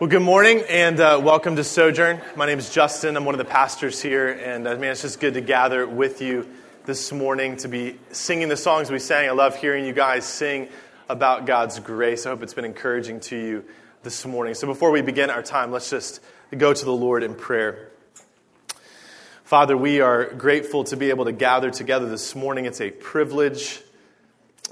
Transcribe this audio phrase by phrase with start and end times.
[0.00, 2.20] Well, good morning and uh, welcome to Sojourn.
[2.36, 3.16] My name is Justin.
[3.16, 6.22] I'm one of the pastors here, and uh, man, it's just good to gather with
[6.22, 6.48] you
[6.84, 9.28] this morning to be singing the songs we sang.
[9.28, 10.68] I love hearing you guys sing
[11.08, 12.26] about God's grace.
[12.26, 13.64] I hope it's been encouraging to you
[14.04, 14.54] this morning.
[14.54, 16.20] So, before we begin our time, let's just
[16.56, 17.90] go to the Lord in prayer.
[19.42, 22.66] Father, we are grateful to be able to gather together this morning.
[22.66, 23.80] It's a privilege,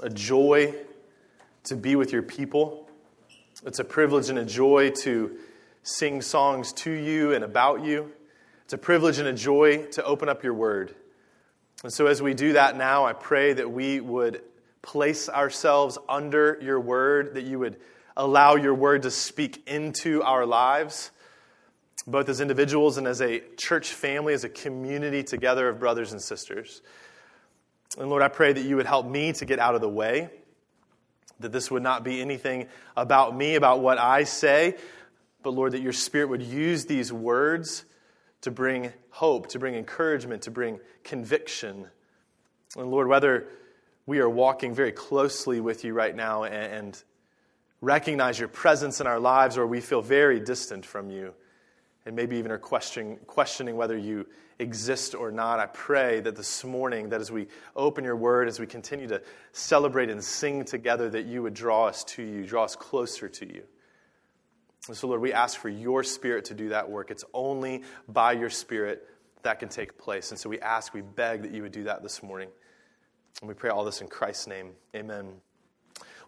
[0.01, 0.73] a joy
[1.65, 2.86] to be with your people.
[3.65, 5.35] It's a privilege and a joy to
[5.81, 8.11] sing songs to you and about you.
[8.65, 10.93] It's a privilege and a joy to open up your word.
[11.83, 14.41] And so, as we do that now, I pray that we would
[14.83, 17.77] place ourselves under your word, that you would
[18.15, 21.11] allow your word to speak into our lives,
[22.05, 26.21] both as individuals and as a church family, as a community together of brothers and
[26.21, 26.81] sisters.
[27.97, 30.29] And Lord, I pray that you would help me to get out of the way
[31.39, 34.75] that this would not be anything about me, about what I say,
[35.43, 37.85] but Lord, that your Spirit would use these words
[38.41, 41.87] to bring hope, to bring encouragement, to bring conviction.
[42.75, 43.47] And Lord, whether
[44.05, 47.01] we are walking very closely with you right now and,
[47.79, 51.33] recognize your presence in our lives, or we feel very distant from you,
[52.07, 54.25] and maybe even are questioning, questioning whether you
[54.59, 58.61] exist or not, I pray that this morning, that as we open your word, as
[58.61, 62.63] we continue to celebrate and sing together, that you would draw us to you, draw
[62.63, 63.63] us closer to you.
[64.87, 67.11] And so, Lord, we ask for your spirit to do that work.
[67.11, 69.05] It's only by your spirit
[69.43, 70.31] that can take place.
[70.31, 72.47] And so we ask, we beg that you would do that this morning.
[73.41, 74.71] And we pray all this in Christ's name.
[74.95, 75.41] Amen.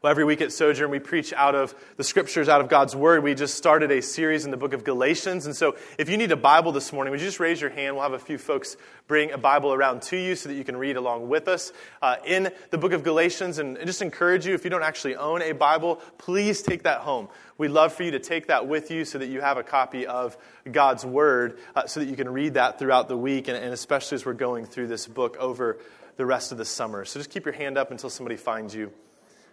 [0.01, 3.21] Well, every week at Sojourn, we preach out of the scriptures, out of God's Word.
[3.21, 5.45] We just started a series in the book of Galatians.
[5.45, 7.95] And so, if you need a Bible this morning, would you just raise your hand?
[7.95, 8.77] We'll have a few folks
[9.07, 12.15] bring a Bible around to you so that you can read along with us uh,
[12.25, 13.57] in the book of Galatians.
[13.57, 17.27] And just encourage you, if you don't actually own a Bible, please take that home.
[17.57, 20.07] We'd love for you to take that with you so that you have a copy
[20.07, 20.37] of
[20.71, 24.15] God's Word uh, so that you can read that throughout the week, and, and especially
[24.15, 25.77] as we're going through this book over
[26.15, 27.03] the rest of the summer.
[27.03, 28.93] So, just keep your hand up until somebody finds you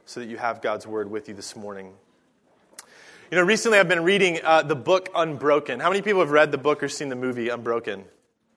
[0.07, 1.93] so that you have God's word with you this morning.
[3.31, 5.81] You know, recently I've been reading uh, the book Unbroken.
[5.81, 8.05] How many people have read the book or seen the movie Unbroken?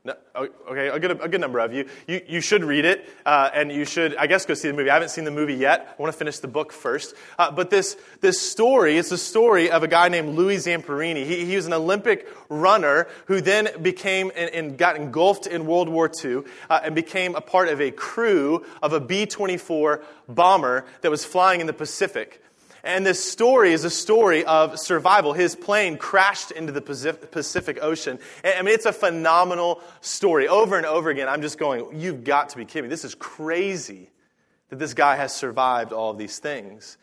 [0.06, 1.86] No, oh, okay, a good, a good number of you.
[2.08, 4.90] You, you should read it, uh, and you should, I guess, go see the movie.
[4.90, 5.94] I haven't seen the movie yet.
[6.00, 7.14] I want to finish the book first.
[7.38, 11.26] Uh, but this, this story is the story of a guy named Louis Zamperini.
[11.26, 15.90] He, he was an Olympic runner who then became and, and got engulfed in World
[15.90, 20.86] War II uh, and became a part of a crew of a B 24 bomber
[21.02, 22.42] that was flying in the Pacific.
[22.90, 25.34] And this story is a story of survival.
[25.34, 28.18] His plane crashed into the Pacific Ocean.
[28.44, 30.48] I mean, it's a phenomenal story.
[30.48, 32.90] Over and over again, I'm just going, you've got to be kidding me.
[32.90, 34.10] This is crazy
[34.70, 36.98] that this guy has survived all of these things.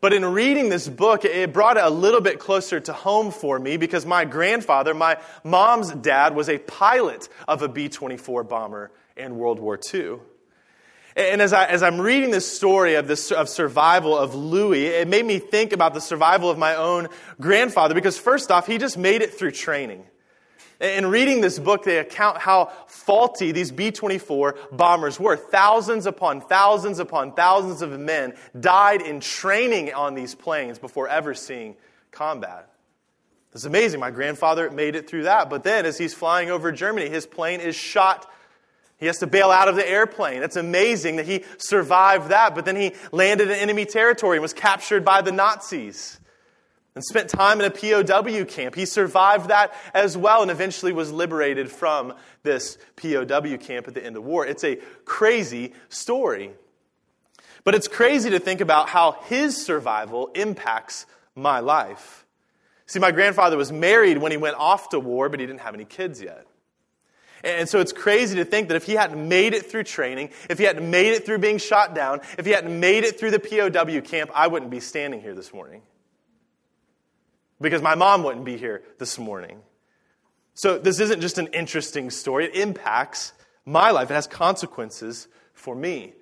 [0.00, 3.58] But in reading this book, it brought it a little bit closer to home for
[3.58, 8.92] me because my grandfather, my mom's dad, was a pilot of a B 24 bomber
[9.16, 10.20] in World War II.
[11.18, 15.08] And as, I, as I'm reading this story of, this, of survival of Louis, it
[15.08, 17.08] made me think about the survival of my own
[17.40, 20.04] grandfather because, first off, he just made it through training.
[20.80, 25.36] In reading this book, they account how faulty these B 24 bombers were.
[25.36, 31.34] Thousands upon thousands upon thousands of men died in training on these planes before ever
[31.34, 31.74] seeing
[32.12, 32.70] combat.
[33.52, 33.98] It's amazing.
[33.98, 35.50] My grandfather made it through that.
[35.50, 38.30] But then, as he's flying over Germany, his plane is shot
[38.98, 40.42] he has to bail out of the airplane.
[40.42, 44.52] It's amazing that he survived that, but then he landed in enemy territory and was
[44.52, 46.18] captured by the Nazis
[46.96, 48.74] and spent time in a POW camp.
[48.74, 54.04] He survived that as well and eventually was liberated from this POW camp at the
[54.04, 54.44] end of war.
[54.44, 56.50] It's a crazy story.
[57.62, 61.06] But it's crazy to think about how his survival impacts
[61.36, 62.26] my life.
[62.86, 65.74] See, my grandfather was married when he went off to war, but he didn't have
[65.74, 66.46] any kids yet.
[67.44, 70.58] And so it's crazy to think that if he hadn't made it through training, if
[70.58, 73.38] he hadn't made it through being shot down, if he hadn't made it through the
[73.38, 75.82] POW camp, I wouldn't be standing here this morning.
[77.60, 79.60] Because my mom wouldn't be here this morning.
[80.54, 83.32] So this isn't just an interesting story, it impacts
[83.64, 86.14] my life, it has consequences for me.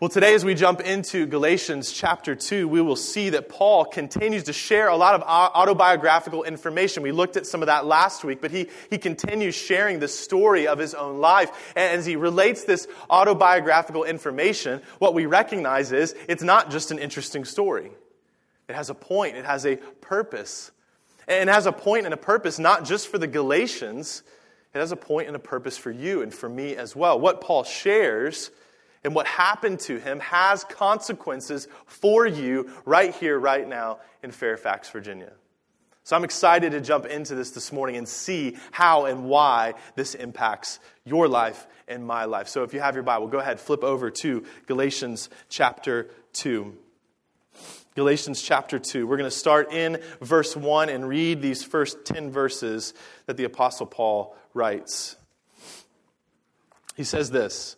[0.00, 4.44] Well, today, as we jump into Galatians chapter 2, we will see that Paul continues
[4.44, 7.02] to share a lot of autobiographical information.
[7.02, 10.68] We looked at some of that last week, but he, he continues sharing the story
[10.68, 11.72] of his own life.
[11.74, 17.00] And as he relates this autobiographical information, what we recognize is it's not just an
[17.00, 17.90] interesting story,
[18.68, 20.70] it has a point, it has a purpose.
[21.26, 24.22] And it has a point and a purpose not just for the Galatians,
[24.74, 27.18] it has a point and a purpose for you and for me as well.
[27.18, 28.52] What Paul shares
[29.08, 34.90] and what happened to him has consequences for you right here, right now in Fairfax,
[34.90, 35.32] Virginia.
[36.04, 40.14] So I'm excited to jump into this this morning and see how and why this
[40.14, 42.48] impacts your life and my life.
[42.48, 46.76] So if you have your Bible, go ahead, flip over to Galatians chapter 2.
[47.94, 49.06] Galatians chapter 2.
[49.06, 52.92] We're going to start in verse 1 and read these first 10 verses
[53.24, 55.16] that the Apostle Paul writes.
[56.94, 57.77] He says this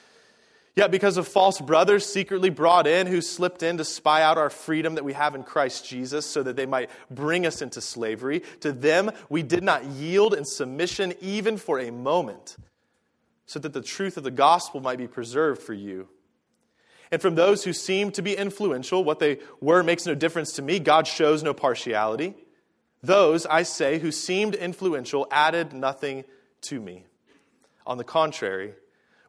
[0.73, 4.49] Yet, because of false brothers secretly brought in who slipped in to spy out our
[4.49, 8.41] freedom that we have in Christ Jesus so that they might bring us into slavery,
[8.61, 12.55] to them we did not yield in submission even for a moment,
[13.45, 16.07] so that the truth of the gospel might be preserved for you.
[17.11, 20.61] And from those who seemed to be influential, what they were makes no difference to
[20.61, 20.79] me.
[20.79, 22.33] God shows no partiality.
[23.03, 26.23] Those, I say, who seemed influential added nothing
[26.61, 27.03] to me.
[27.85, 28.75] On the contrary,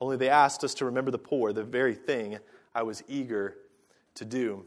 [0.00, 2.38] Only they asked us to remember the poor, the very thing
[2.74, 3.56] I was eager
[4.16, 4.64] to do.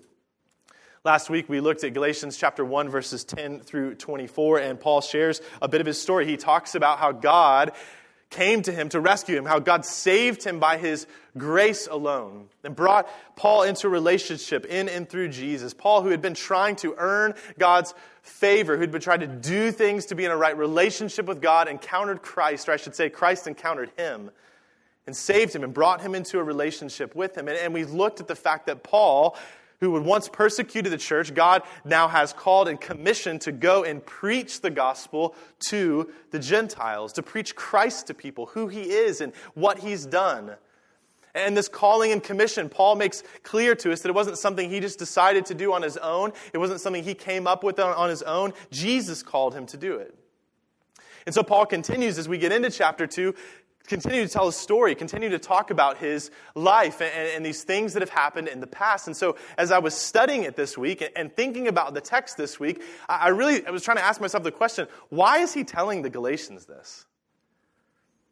[1.04, 5.42] Last week we looked at Galatians chapter 1 verses 10 through 24 and Paul shares
[5.62, 6.26] a bit of his story.
[6.26, 7.72] He talks about how God
[8.30, 12.76] came to him to rescue him, how God saved him by his grace alone and
[12.76, 15.74] brought Paul into relationship in and through Jesus.
[15.74, 20.08] Paul, who had been trying to earn God's favor, who'd been trying to do things
[20.08, 23.48] to be in a right relationship with God, encountered Christ, or I should say, Christ
[23.48, 24.32] encountered him
[25.10, 27.48] and saved him and brought him into a relationship with him.
[27.48, 29.36] And, and we looked at the fact that Paul,
[29.80, 34.06] who had once persecuted the church, God now has called and commissioned to go and
[34.06, 35.34] preach the gospel
[35.70, 40.52] to the Gentiles, to preach Christ to people, who he is and what he's done.
[41.34, 44.80] And this calling and commission, Paul makes clear to us that it wasn't something he
[44.80, 46.34] just decided to do on his own.
[46.54, 48.54] It wasn't something he came up with on his own.
[48.70, 50.14] Jesus called him to do it.
[51.26, 53.34] And so Paul continues as we get into chapter 2
[53.88, 57.94] continue to tell his story, continue to talk about his life and, and, these things
[57.94, 59.08] that have happened in the past.
[59.08, 62.60] And so, as I was studying it this week and, thinking about the text this
[62.60, 65.64] week, I, I really I was trying to ask myself the question why is he
[65.64, 67.06] telling the Galatians this?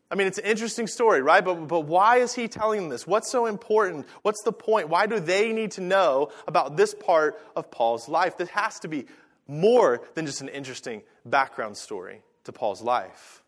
[0.10, 1.44] I mean, it's an interesting story, right?
[1.44, 3.06] But, but why is he telling them this?
[3.06, 4.08] What's so important?
[4.22, 4.88] What's the point?
[4.88, 8.38] Why do they need to know about this part of Paul's life?
[8.38, 9.06] This has to be
[9.48, 13.44] more than just an interesting background story to Paul's life.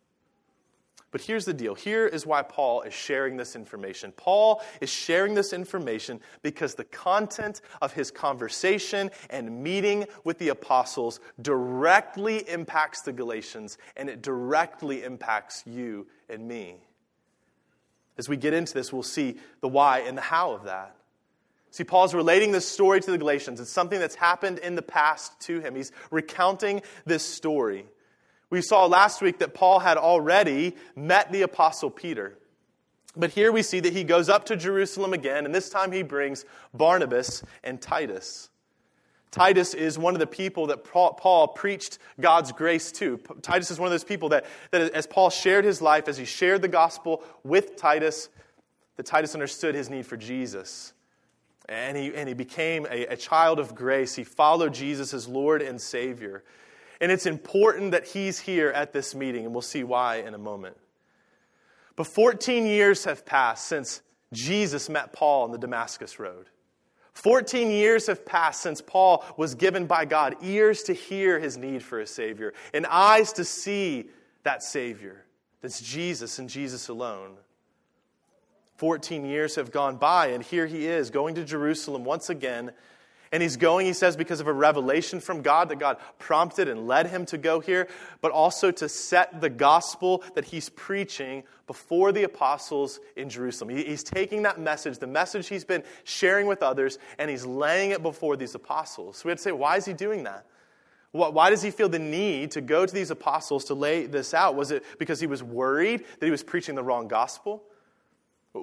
[1.11, 1.73] But here's the deal.
[1.73, 4.11] Here is why Paul is sharing this information.
[4.11, 10.50] Paul is sharing this information because the content of his conversation and meeting with the
[10.50, 16.75] apostles directly impacts the Galatians and it directly impacts you and me.
[18.18, 20.95] As we get into this, we'll see the why and the how of that.
[21.71, 23.59] See, Paul's relating this story to the Galatians.
[23.59, 25.75] It's something that's happened in the past to him.
[25.75, 27.85] He's recounting this story.
[28.49, 32.37] We saw last week that Paul had already met the Apostle Peter.
[33.15, 36.03] But here we see that he goes up to Jerusalem again, and this time he
[36.03, 38.49] brings Barnabas and Titus.
[39.31, 43.18] Titus is one of the people that Paul preached God's grace to.
[43.41, 46.25] Titus is one of those people that, that, as Paul shared his life, as he
[46.25, 48.29] shared the gospel with Titus,
[48.97, 50.94] that Titus understood his need for Jesus.
[51.68, 54.15] And he, and he became a, a child of grace.
[54.15, 56.44] He followed Jesus as Lord and Savior.
[57.01, 60.37] And it's important that he's here at this meeting, and we'll see why in a
[60.37, 60.77] moment.
[61.95, 64.01] But 14 years have passed since
[64.33, 66.47] Jesus met Paul on the Damascus Road.
[67.13, 71.83] 14 years have passed since Paul was given by God ears to hear his need
[71.83, 74.09] for a Savior and eyes to see
[74.44, 75.25] that Savior.
[75.61, 77.35] That's Jesus and Jesus alone.
[78.77, 82.71] 14 years have gone by, and here he is going to Jerusalem once again
[83.31, 86.88] and he's going, he says, because of a revelation from God that God prompted and
[86.88, 87.88] led him to go here,
[88.21, 93.69] but also to set the gospel that he's preaching before the apostles in Jerusalem.
[93.69, 98.02] He's taking that message, the message he's been sharing with others, and he's laying it
[98.02, 99.18] before these apostles.
[99.18, 100.45] So we to say, why is he doing that?
[101.12, 104.56] Why does he feel the need to go to these apostles to lay this out?
[104.56, 107.64] Was it because he was worried that he was preaching the wrong gospel?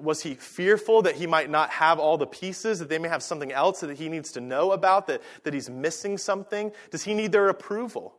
[0.03, 3.23] Was he fearful that he might not have all the pieces, that they may have
[3.23, 6.73] something else that he needs to know about, that, that he's missing something?
[6.91, 8.15] Does he need their approval?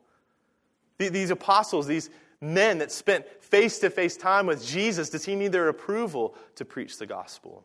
[0.97, 2.09] These apostles, these
[2.41, 6.65] men that spent face to face time with Jesus, does he need their approval to
[6.65, 7.63] preach the gospel?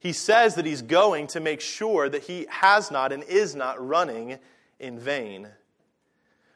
[0.00, 3.84] He says that he's going to make sure that he has not and is not
[3.86, 4.38] running
[4.80, 5.48] in vain.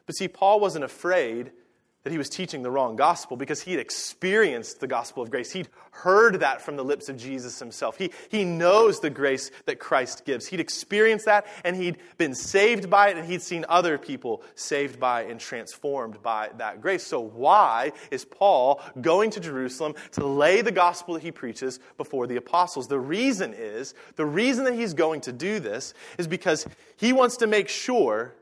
[0.05, 1.53] But see, Paul wasn't afraid
[2.07, 5.51] that he was teaching the wrong gospel because he'd experienced the gospel of grace.
[5.51, 7.99] He'd heard that from the lips of Jesus himself.
[7.99, 10.47] He, he knows the grace that Christ gives.
[10.47, 15.01] He'd experienced that and he'd been saved by it and he'd seen other people saved
[15.01, 17.05] by and transformed by that grace.
[17.05, 22.29] So, why is Paul going to Jerusalem to lay the gospel that he preaches before
[22.29, 22.87] the apostles?
[22.87, 27.39] The reason is, the reason that he's going to do this is because he wants
[27.39, 28.37] to make sure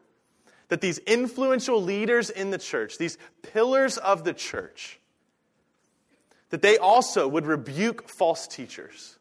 [0.69, 4.99] that these influential leaders in the church, these pillars of the church,
[6.51, 9.19] that they also would rebuke false teachers.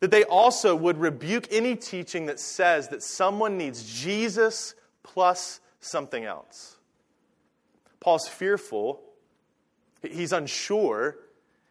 [0.00, 6.24] That they also would rebuke any teaching that says that someone needs Jesus plus something
[6.24, 6.76] else.
[8.00, 9.02] Paul's fearful.
[10.02, 11.18] He's unsure.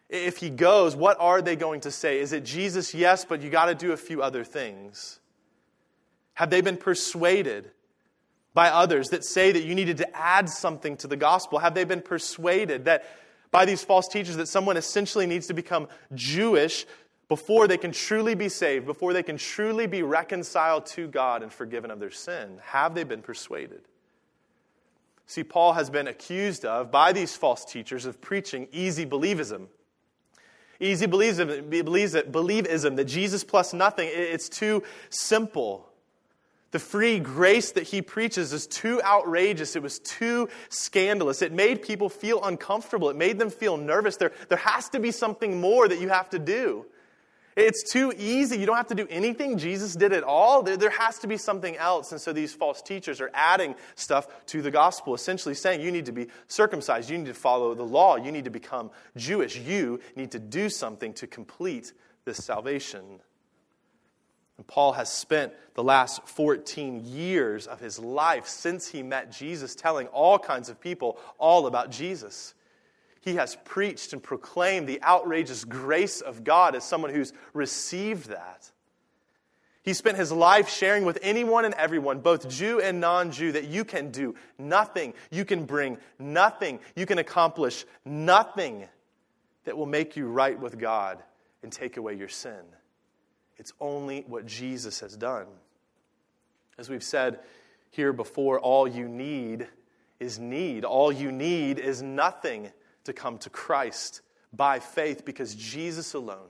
[0.09, 2.19] If he goes, what are they going to say?
[2.19, 2.93] Is it Jesus?
[2.93, 5.19] Yes, but you got to do a few other things.
[6.35, 7.71] Have they been persuaded?
[8.59, 11.59] By others that say that you needed to add something to the gospel?
[11.59, 13.05] Have they been persuaded that
[13.51, 16.85] by these false teachers that someone essentially needs to become Jewish
[17.29, 21.53] before they can truly be saved, before they can truly be reconciled to God and
[21.53, 22.59] forgiven of their sin?
[22.61, 23.79] Have they been persuaded?
[25.25, 29.67] See, Paul has been accused of, by these false teachers, of preaching easy believism.
[30.81, 35.88] Easy believism, believism that Jesus plus nothing, it's too simple.
[36.71, 39.75] The free grace that he preaches is too outrageous.
[39.75, 41.41] It was too scandalous.
[41.41, 43.09] It made people feel uncomfortable.
[43.09, 44.17] It made them feel nervous.
[44.17, 46.85] There, there has to be something more that you have to do.
[47.55, 48.57] It's too easy.
[48.57, 49.57] You don't have to do anything.
[49.57, 50.61] Jesus did it all.
[50.61, 52.11] There, there has to be something else.
[52.11, 56.05] And so these false teachers are adding stuff to the gospel, essentially saying you need
[56.05, 57.09] to be circumcised.
[57.09, 58.15] You need to follow the law.
[58.15, 59.57] You need to become Jewish.
[59.57, 61.93] You need to do something to complete
[62.25, 63.19] this salvation.
[64.59, 69.73] And Paul has spent the last 14 years of his life since he met Jesus
[69.73, 72.53] telling all kinds of people all about Jesus.
[73.21, 78.69] He has preached and proclaimed the outrageous grace of God as someone who's received that.
[79.81, 83.69] He spent his life sharing with anyone and everyone, both Jew and non Jew, that
[83.69, 88.89] you can do nothing, you can bring nothing, you can accomplish nothing
[89.63, 91.23] that will make you right with God
[91.63, 92.59] and take away your sin.
[93.59, 95.45] It's only what Jesus has done.
[96.77, 97.39] As we've said
[97.91, 99.67] here before, all you need
[100.19, 100.85] is need.
[100.85, 102.71] All you need is nothing
[103.03, 104.21] to come to Christ
[104.53, 106.49] by faith because Jesus alone,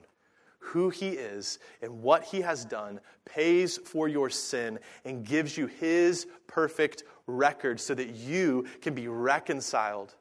[0.59, 5.65] who he is and what he has done, pays for your sin and gives you
[5.65, 10.13] his perfect record so that you can be reconciled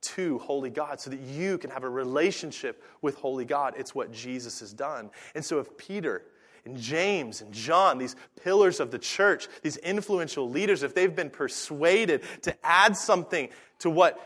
[0.00, 3.74] to holy God, so that you can have a relationship with holy God.
[3.76, 5.10] It's what Jesus has done.
[5.34, 6.22] And so if Peter
[6.64, 11.30] and James and John, these pillars of the church, these influential leaders, if they've been
[11.30, 13.48] persuaded to add something
[13.80, 14.20] to what,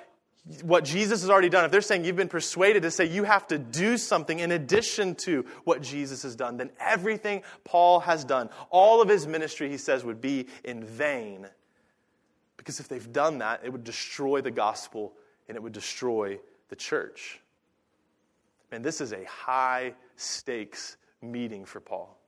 [0.63, 3.47] what Jesus has already done, if they're saying you've been persuaded to say you have
[3.49, 8.51] to do something in addition to what Jesus has done, then everything Paul has done,
[8.71, 11.47] all of his ministry, he says, would be in vain.
[12.57, 15.13] Because if they've done that, it would destroy the gospel
[15.49, 17.41] and it would destroy the church.
[18.73, 22.19] And this is a high stakes meeting for Paul.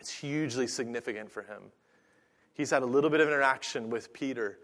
[0.00, 1.62] It's hugely significant for him.
[2.54, 4.58] He's had a little bit of interaction with Peter.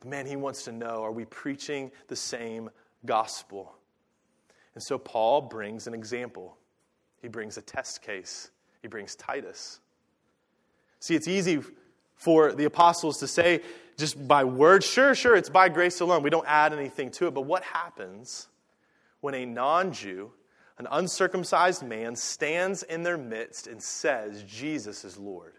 [0.00, 2.70] But man, he wants to know are we preaching the same
[3.04, 3.74] gospel?
[4.74, 6.56] And so Paul brings an example.
[7.22, 8.50] He brings a test case.
[8.82, 9.80] He brings Titus.
[11.00, 11.60] See, it's easy
[12.14, 13.62] for the apostles to say
[13.96, 16.22] just by word, sure, sure, it's by grace alone.
[16.22, 17.34] We don't add anything to it.
[17.34, 18.48] But what happens
[19.20, 20.32] when a non Jew
[20.78, 25.54] an uncircumcised man stands in their midst and says, Jesus is Lord,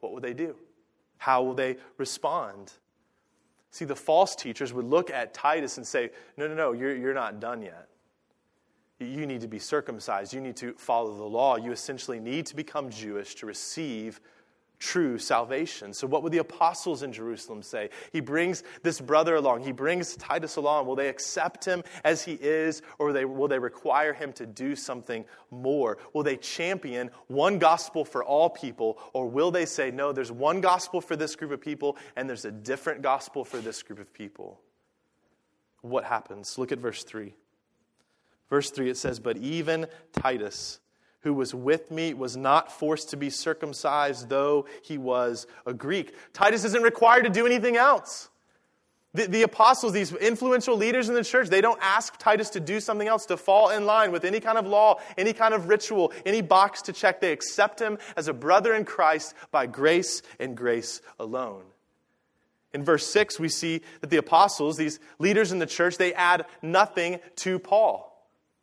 [0.00, 0.56] what will they do?
[1.18, 2.72] How will they respond?
[3.70, 7.14] See, the false teachers would look at Titus and say, No, no, no, you're, you're
[7.14, 7.88] not done yet.
[9.00, 10.32] You need to be circumcised.
[10.32, 11.56] You need to follow the law.
[11.56, 14.20] You essentially need to become Jewish to receive
[14.84, 15.94] true salvation.
[15.94, 17.88] So, what would the apostles in Jerusalem say?
[18.12, 20.86] He brings this brother along, he brings Titus along.
[20.86, 24.46] Will they accept him as he is, or will they, will they require him to
[24.46, 25.98] do something more?
[26.12, 30.60] Will they champion one gospel for all people, or will they say, no, there's one
[30.60, 34.12] gospel for this group of people, and there's a different gospel for this group of
[34.12, 34.60] people?
[35.80, 36.58] What happens?
[36.58, 37.34] Look at verse 3.
[38.50, 40.80] Verse 3 it says, But even Titus,
[41.24, 46.14] who was with me was not forced to be circumcised, though he was a Greek.
[46.32, 48.28] Titus isn't required to do anything else.
[49.14, 52.78] The, the, apostles, these influential leaders in the church, they don't ask Titus to do
[52.78, 56.12] something else, to fall in line with any kind of law, any kind of ritual,
[56.26, 57.20] any box to check.
[57.20, 61.62] They accept him as a brother in Christ by grace and grace alone.
[62.74, 66.44] In verse 6, we see that the apostles, these leaders in the church, they add
[66.60, 68.13] nothing to Paul.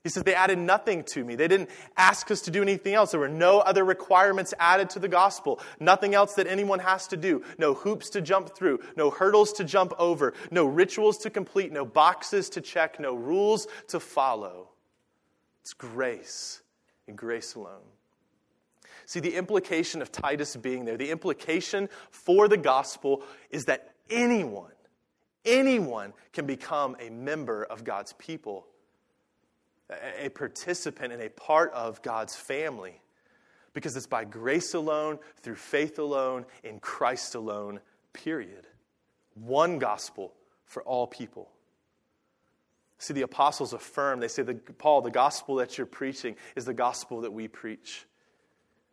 [0.03, 1.35] He says, They added nothing to me.
[1.35, 3.11] They didn't ask us to do anything else.
[3.11, 5.59] There were no other requirements added to the gospel.
[5.79, 7.43] Nothing else that anyone has to do.
[7.57, 8.79] No hoops to jump through.
[8.95, 10.33] No hurdles to jump over.
[10.49, 11.71] No rituals to complete.
[11.71, 12.99] No boxes to check.
[12.99, 14.69] No rules to follow.
[15.61, 16.61] It's grace
[17.07, 17.81] and grace alone.
[19.05, 24.71] See, the implication of Titus being there, the implication for the gospel is that anyone,
[25.45, 28.65] anyone can become a member of God's people
[30.19, 33.01] a participant and a part of God's family
[33.73, 37.79] because it's by grace alone, through faith alone, in Christ alone,
[38.13, 38.67] period.
[39.33, 40.33] One gospel
[40.65, 41.49] for all people.
[42.97, 44.43] See, the apostles affirm, they say,
[44.77, 48.05] Paul, the gospel that you're preaching is the gospel that we preach.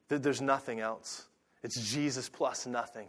[0.09, 1.27] There's nothing else.
[1.63, 3.09] It's Jesus plus nothing.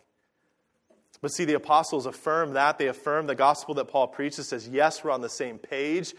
[1.21, 2.77] But see, the apostles affirm that.
[2.77, 6.13] They affirm the gospel that Paul preaches, says, yes, we're on the same page.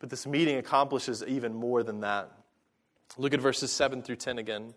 [0.00, 2.32] But this meeting accomplishes even more than that.
[3.16, 4.74] Look at verses 7 through 10 again.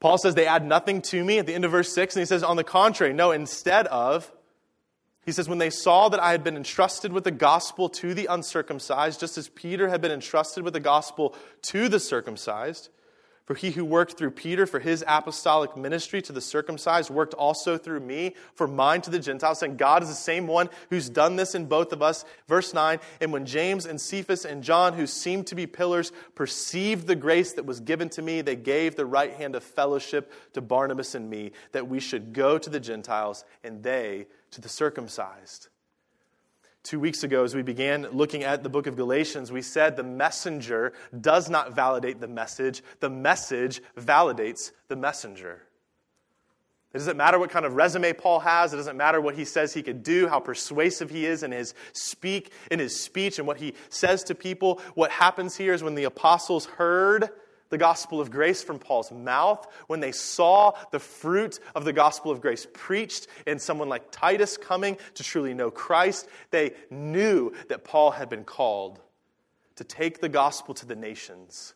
[0.00, 2.16] Paul says, They add nothing to me at the end of verse 6.
[2.16, 4.32] And he says, On the contrary, no, instead of,
[5.24, 8.26] he says, When they saw that I had been entrusted with the gospel to the
[8.26, 12.88] uncircumcised, just as Peter had been entrusted with the gospel to the circumcised,
[13.44, 17.76] for he who worked through Peter for his apostolic ministry to the circumcised worked also
[17.76, 19.62] through me for mine to the Gentiles.
[19.62, 22.24] And God is the same one who's done this in both of us.
[22.46, 27.06] Verse 9 And when James and Cephas and John, who seemed to be pillars, perceived
[27.06, 30.60] the grace that was given to me, they gave the right hand of fellowship to
[30.60, 35.68] Barnabas and me, that we should go to the Gentiles and they to the circumcised.
[36.82, 40.02] Two weeks ago, as we began looking at the book of Galatians, we said the
[40.02, 45.62] messenger does not validate the message, the message validates the messenger.
[46.92, 48.74] It doesn't matter what kind of resume Paul has.
[48.74, 51.72] It doesn't matter what he says he could do, how persuasive he is in his
[51.92, 54.80] speak, in his speech, and what he says to people.
[54.94, 57.30] What happens here is when the apostles heard
[57.72, 62.30] the gospel of grace from Paul's mouth, when they saw the fruit of the gospel
[62.30, 67.82] of grace preached in someone like Titus coming to truly know Christ, they knew that
[67.82, 69.00] Paul had been called
[69.76, 71.72] to take the gospel to the nations.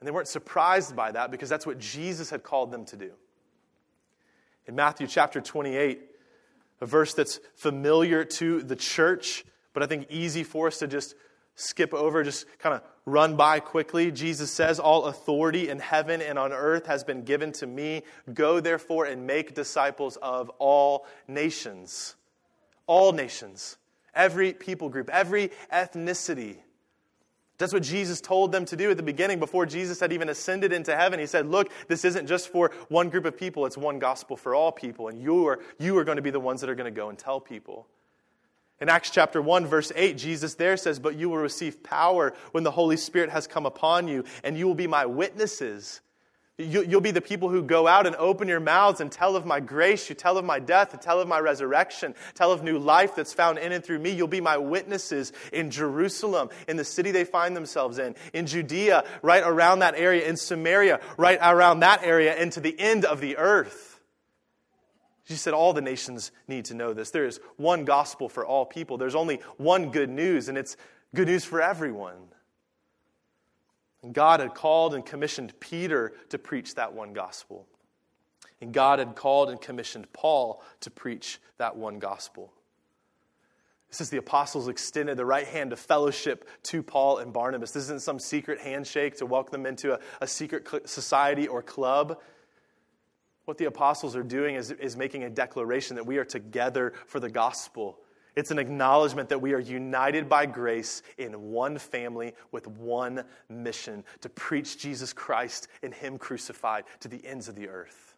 [0.00, 3.12] And they weren't surprised by that because that's what Jesus had called them to do.
[4.66, 6.00] In Matthew chapter 28,
[6.80, 11.16] a verse that's familiar to the church, but I think easy for us to just
[11.54, 14.10] skip over, just kind of run by quickly.
[14.10, 18.02] Jesus says, All authority in heaven and on earth has been given to me.
[18.34, 22.16] Go therefore and make disciples of all nations.
[22.86, 23.78] All nations.
[24.14, 26.56] Every people group, every ethnicity.
[27.58, 30.72] That's what Jesus told them to do at the beginning before Jesus had even ascended
[30.72, 31.18] into heaven.
[31.18, 34.54] He said, Look, this isn't just for one group of people, it's one gospel for
[34.54, 35.08] all people.
[35.08, 37.08] And you are, you are going to be the ones that are going to go
[37.08, 37.86] and tell people.
[38.80, 42.62] In Acts chapter 1, verse 8, Jesus there says, But you will receive power when
[42.62, 46.02] the Holy Spirit has come upon you, and you will be my witnesses.
[46.58, 49.60] You'll be the people who go out and open your mouths and tell of my
[49.60, 50.08] grace.
[50.08, 52.14] You tell of my death and tell of my resurrection.
[52.34, 54.10] Tell of new life that's found in and through me.
[54.10, 59.04] You'll be my witnesses in Jerusalem, in the city they find themselves in, in Judea,
[59.20, 63.20] right around that area, in Samaria, right around that area, and to the end of
[63.20, 63.95] the earth.
[65.26, 67.10] She said, All the nations need to know this.
[67.10, 68.96] There is one gospel for all people.
[68.96, 70.76] There's only one good news, and it's
[71.14, 72.28] good news for everyone.
[74.02, 77.66] And God had called and commissioned Peter to preach that one gospel.
[78.60, 82.52] And God had called and commissioned Paul to preach that one gospel.
[83.90, 87.72] This is the apostles extended the right hand of fellowship to Paul and Barnabas.
[87.72, 92.20] This isn't some secret handshake to welcome them into a, a secret society or club.
[93.46, 97.20] What the apostles are doing is, is making a declaration that we are together for
[97.20, 97.98] the gospel.
[98.34, 104.04] It's an acknowledgement that we are united by grace in one family with one mission
[104.20, 108.16] to preach Jesus Christ and Him crucified to the ends of the earth.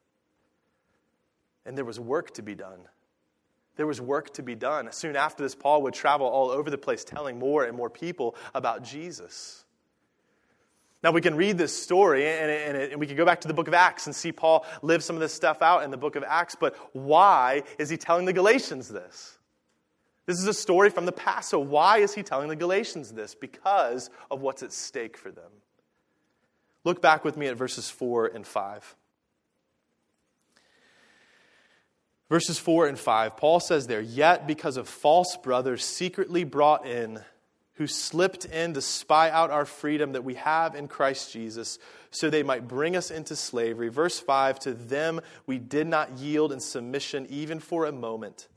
[1.65, 2.81] And there was work to be done.
[3.77, 4.91] There was work to be done.
[4.91, 8.35] Soon after this, Paul would travel all over the place telling more and more people
[8.55, 9.67] about Jesus.
[11.03, 13.55] Now, we can read this story and, and, and, we can go back to the
[13.55, 16.17] book of Acts and see Paul live some of this stuff out in the book
[16.17, 19.39] of Acts, but why is he telling the Galatians this?
[20.27, 23.35] This is a story from the past, so why is he telling the Galatians this?
[23.35, 25.51] Because of what's at stake for them.
[26.85, 28.97] Look back with me at verses 4 and 5.
[32.29, 37.21] Verses 4 and 5, Paul says there, Yet because of false brothers secretly brought in,
[37.79, 41.79] who slipped in to spy out our freedom that we have in Christ Jesus,
[42.11, 43.89] so they might bring us into slavery.
[43.89, 48.49] Verse 5 To them we did not yield in submission even for a moment,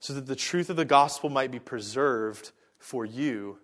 [0.00, 3.58] so that the truth of the gospel might be preserved for you.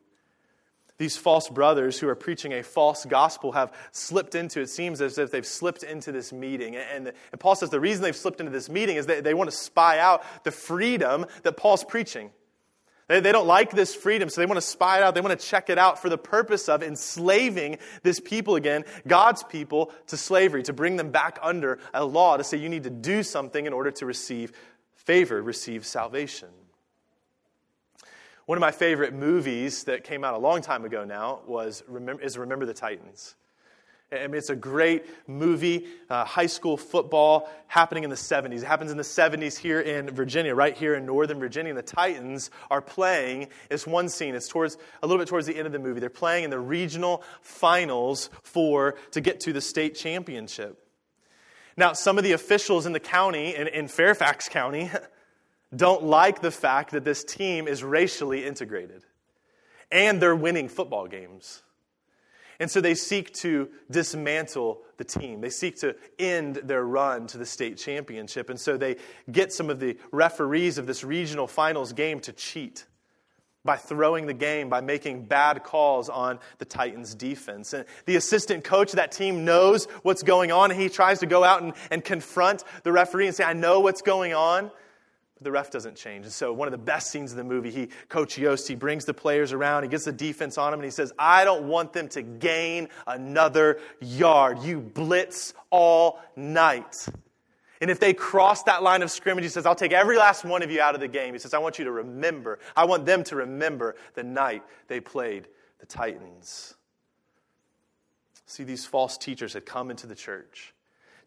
[0.98, 5.18] These false brothers who are preaching a false gospel have slipped into, it seems as
[5.18, 6.76] if they've slipped into this meeting.
[6.76, 9.50] And, and Paul says the reason they've slipped into this meeting is that they want
[9.50, 12.30] to spy out the freedom that Paul's preaching.
[13.08, 15.14] They, they don't like this freedom, so they want to spy it out.
[15.14, 19.42] They want to check it out for the purpose of enslaving this people again, God's
[19.44, 22.90] people, to slavery, to bring them back under a law, to say you need to
[22.90, 24.52] do something in order to receive
[24.94, 26.48] favor, receive salvation.
[28.46, 31.82] One of my favorite movies that came out a long time ago now was,
[32.22, 33.34] is Remember the Titans.
[34.12, 38.58] I mean, it's a great movie, uh, high school football happening in the 70s.
[38.58, 41.70] It happens in the 70s here in Virginia, right here in Northern Virginia.
[41.70, 43.48] And the Titans are playing.
[43.68, 44.36] It's one scene.
[44.36, 45.98] It's towards a little bit towards the end of the movie.
[45.98, 50.80] They're playing in the regional finals for to get to the state championship.
[51.76, 54.88] Now, some of the officials in the county, in, in Fairfax County,
[55.74, 59.02] don't like the fact that this team is racially integrated
[59.90, 61.62] and they're winning football games.
[62.58, 65.40] And so they seek to dismantle the team.
[65.40, 68.50] They seek to end their run to the state championship.
[68.50, 68.96] And so they
[69.30, 72.86] get some of the referees of this regional finals game to cheat
[73.66, 77.72] by throwing the game, by making bad calls on the Titans' defense.
[77.72, 81.26] And the assistant coach of that team knows what's going on, and he tries to
[81.26, 84.70] go out and, and confront the referee and say, I know what's going on.
[85.36, 86.24] But the ref doesn't change.
[86.24, 89.04] And so, one of the best scenes in the movie, he, Coach Yoast, he brings
[89.04, 91.92] the players around, he gets the defense on him, and he says, I don't want
[91.92, 94.62] them to gain another yard.
[94.62, 97.08] You blitz all night.
[97.82, 100.62] And if they cross that line of scrimmage, he says, I'll take every last one
[100.62, 101.34] of you out of the game.
[101.34, 105.00] He says, I want you to remember, I want them to remember the night they
[105.00, 105.48] played
[105.80, 106.74] the Titans.
[108.46, 110.72] See, these false teachers had come into the church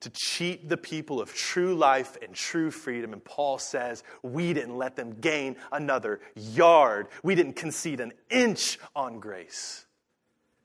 [0.02, 3.14] to cheat the people of true life and true freedom.
[3.14, 7.08] And Paul says, We didn't let them gain another yard.
[7.24, 9.86] We didn't concede an inch on grace.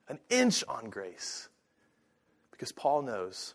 [0.09, 1.49] An inch on grace.
[2.51, 3.55] Because Paul knows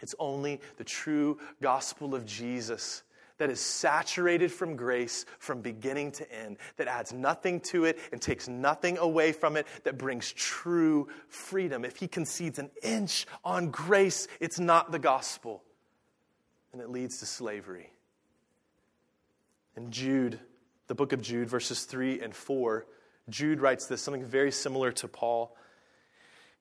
[0.00, 3.02] it's only the true gospel of Jesus
[3.42, 8.22] that is saturated from grace from beginning to end, that adds nothing to it and
[8.22, 11.84] takes nothing away from it, that brings true freedom.
[11.84, 15.64] If he concedes an inch on grace, it's not the gospel,
[16.72, 17.90] and it leads to slavery.
[19.76, 20.38] In Jude,
[20.86, 22.86] the book of Jude, verses 3 and 4,
[23.28, 25.56] Jude writes this, something very similar to Paul.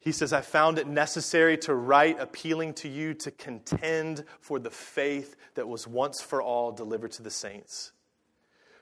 [0.02, 4.72] He says, I found it necessary to write appealing to you to contend for the
[4.72, 7.92] faith that was once for all delivered to the saints.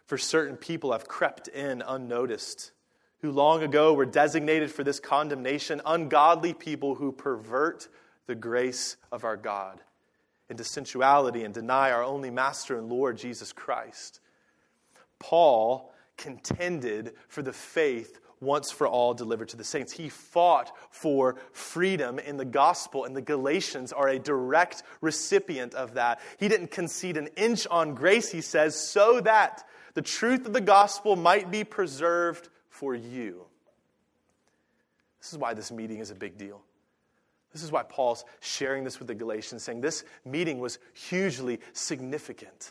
[0.05, 2.71] For certain people have crept in unnoticed,
[3.21, 7.89] who long ago were designated for this condemnation, ungodly people who pervert
[8.25, 9.81] the grace of our God
[10.49, 14.21] into sensuality and deny our only Master and Lord, Jesus Christ.
[15.19, 19.91] Paul contended for the faith once for all delivered to the saints.
[19.91, 25.95] He fought for freedom in the gospel, and the Galatians are a direct recipient of
[25.95, 26.21] that.
[26.39, 30.61] He didn't concede an inch on grace, he says, so that the truth of the
[30.61, 33.45] gospel might be preserved for you.
[35.19, 36.61] This is why this meeting is a big deal.
[37.51, 42.69] This is why Paul's sharing this with the Galatians, saying this meeting was hugely significant.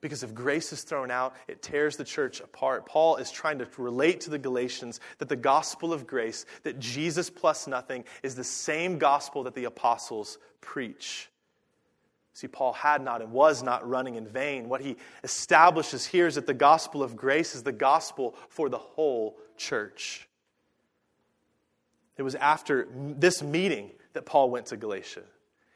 [0.00, 2.86] Because if grace is thrown out, it tears the church apart.
[2.86, 7.28] Paul is trying to relate to the Galatians that the gospel of grace, that Jesus
[7.28, 11.28] plus nothing, is the same gospel that the apostles preach.
[12.32, 14.70] See, Paul had not and was not running in vain.
[14.70, 18.78] What he establishes here is that the gospel of grace is the gospel for the
[18.78, 20.26] whole church.
[22.16, 25.22] It was after this meeting that Paul went to Galatia.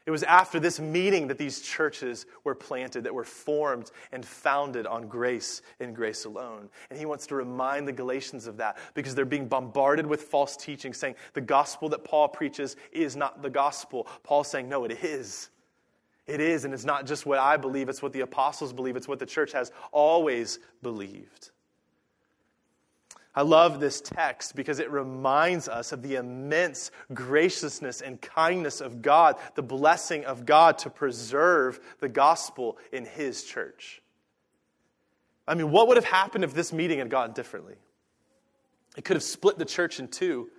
[0.05, 4.85] It was after this meeting that these churches were planted, that were formed and founded
[4.85, 6.69] on grace and grace alone.
[6.91, 10.55] And he wants to remind the Galatians of that because they're being bombarded with false
[10.55, 14.05] teaching, saying the gospel that Paul preaches is not the gospel.
[14.21, 15.49] Paul's saying, no, it is.
[16.27, 19.07] It is, and it's not just what I believe, it's what the apostles believe, it's
[19.07, 21.51] what the church has always believed.
[23.35, 29.01] I love this text because it reminds us of the immense graciousness and kindness of
[29.01, 34.01] God, the blessing of God to preserve the gospel in His church.
[35.47, 37.75] I mean, what would have happened if this meeting had gone differently?
[38.95, 40.49] It could have split the church in two.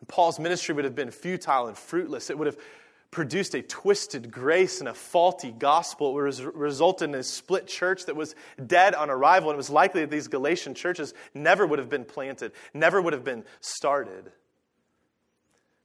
[0.00, 2.28] And Paul's ministry would have been futile and fruitless.
[2.28, 2.58] It would have
[3.12, 6.10] produced a twisted grace and a faulty gospel.
[6.10, 8.34] It would result in a split church that was
[8.66, 9.50] dead on arrival.
[9.50, 13.12] And it was likely that these Galatian churches never would have been planted, never would
[13.12, 14.32] have been started.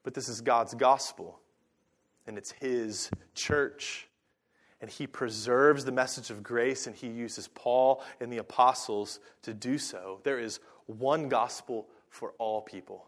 [0.04, 1.38] But this is God's gospel,
[2.26, 4.08] and it's His church.
[4.80, 9.54] And He preserves the message of grace, and He uses Paul and the apostles to
[9.54, 10.22] do so.
[10.24, 13.06] There is one gospel for all people.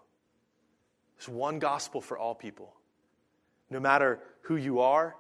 [1.18, 2.74] There's one gospel for all people.
[3.70, 5.16] No matter who you are,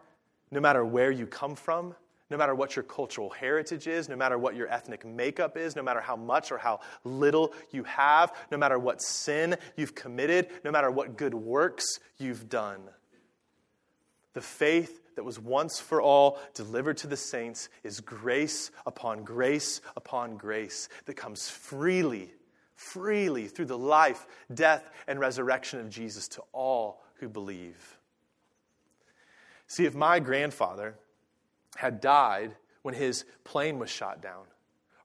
[0.51, 1.95] no matter where you come from,
[2.29, 5.81] no matter what your cultural heritage is, no matter what your ethnic makeup is, no
[5.81, 10.71] matter how much or how little you have, no matter what sin you've committed, no
[10.71, 12.81] matter what good works you've done.
[14.33, 19.81] The faith that was once for all delivered to the saints is grace upon grace
[19.97, 22.31] upon grace that comes freely,
[22.75, 27.98] freely through the life, death, and resurrection of Jesus to all who believe.
[29.69, 30.95] See, if my grandfather
[31.77, 34.45] had died when his plane was shot down,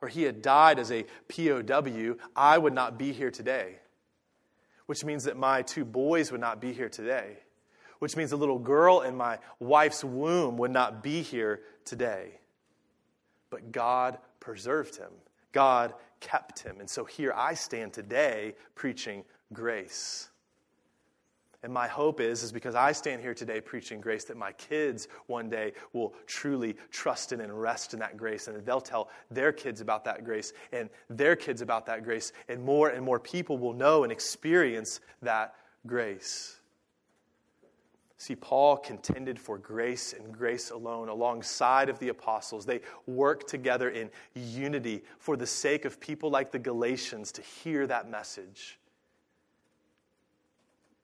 [0.01, 3.77] or he had died as a POW, I would not be here today.
[4.87, 7.39] Which means that my two boys would not be here today.
[7.99, 12.39] Which means a little girl in my wife's womb would not be here today.
[13.51, 15.13] But God preserved him,
[15.53, 16.81] God kept him.
[16.81, 20.31] And so here I stand today preaching grace.
[21.65, 25.09] And my hope is, is because I stand here today preaching grace, that my kids
[25.29, 29.51] one day will truly trust in and rest in that grace, and they'll tell their
[29.51, 33.57] kids about that grace and their kids about that grace, and more and more people
[33.57, 35.55] will know and experience that
[35.87, 36.61] grace.
[38.19, 42.67] See, Paul contended for grace and grace alone alongside of the apostles.
[42.67, 47.87] They worked together in unity for the sake of people like the Galatians to hear
[47.87, 48.79] that message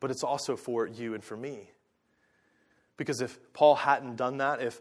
[0.01, 1.71] but it's also for you and for me.
[2.97, 4.81] Because if Paul hadn't done that, if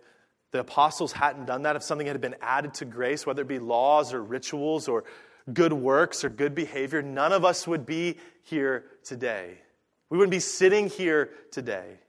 [0.51, 3.60] the apostles hadn't done that, if something had been added to grace, whether it be
[3.60, 5.03] laws or rituals or
[5.53, 9.58] good works or good behavior, none of us would be here today.
[10.10, 11.99] We wouldn't be sitting here today.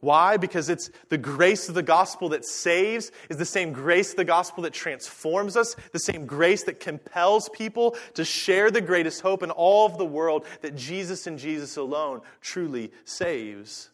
[0.00, 0.36] Why?
[0.36, 4.24] Because it's the grace of the gospel that saves, is the same grace of the
[4.24, 9.42] gospel that transforms us, the same grace that compels people to share the greatest hope
[9.42, 13.90] in all of the world that Jesus and Jesus alone truly saves.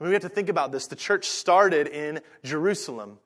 [0.00, 0.86] I mean, we have to think about this.
[0.88, 3.18] The church started in Jerusalem.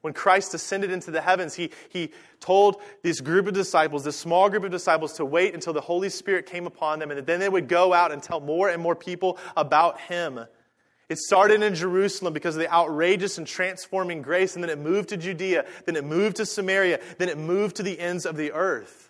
[0.00, 4.48] When Christ ascended into the heavens, he, he told this group of disciples, this small
[4.48, 7.48] group of disciples, to wait until the Holy Spirit came upon them, and then they
[7.48, 10.46] would go out and tell more and more people about Him.
[11.08, 15.10] It started in Jerusalem because of the outrageous and transforming grace, and then it moved
[15.10, 18.52] to Judea, then it moved to Samaria, then it moved to the ends of the
[18.52, 19.06] earth.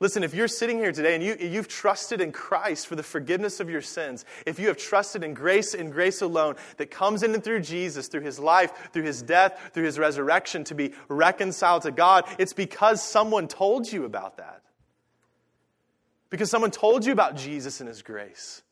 [0.00, 3.60] Listen, if you're sitting here today and you, you've trusted in Christ for the forgiveness
[3.60, 7.32] of your sins, if you have trusted in grace and grace alone that comes in
[7.34, 11.82] and through Jesus, through his life, through his death, through his resurrection to be reconciled
[11.82, 14.62] to God, it's because someone told you about that.
[16.30, 18.62] Because someone told you about Jesus and his grace.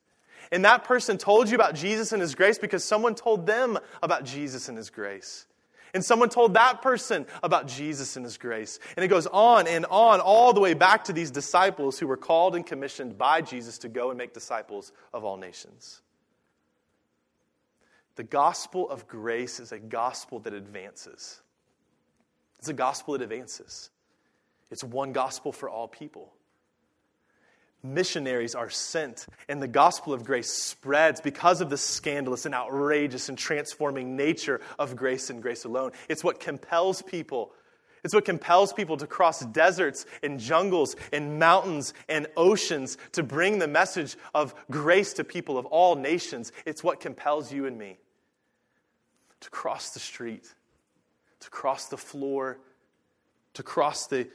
[0.53, 4.25] And that person told you about Jesus and his grace because someone told them about
[4.25, 5.47] Jesus and his grace.
[5.95, 8.79] And someone told that person about Jesus and his grace.
[8.97, 12.17] And it goes on and on, all the way back to these disciples who were
[12.17, 16.01] called and commissioned by Jesus to go and make disciples of all nations.
[18.17, 21.41] The gospel of grace is a gospel that advances.
[22.59, 23.91] It's a gospel that advances.
[24.71, 26.33] It's one gospel for all people
[27.83, 33.29] missionaries are sent and the gospel of grace spreads because of the scandalous and outrageous
[33.29, 35.93] and transforming nature of grace and grace alone.
[36.09, 37.53] It's what compels people.
[38.03, 43.59] It's what compels people to cross deserts and jungles and mountains and oceans to bring
[43.59, 46.53] the message of grace to people of all nations.
[46.65, 47.99] It's what compels you and me
[49.41, 50.53] to cross the street,
[51.41, 52.59] to cross the floor,
[53.55, 54.29] to cross the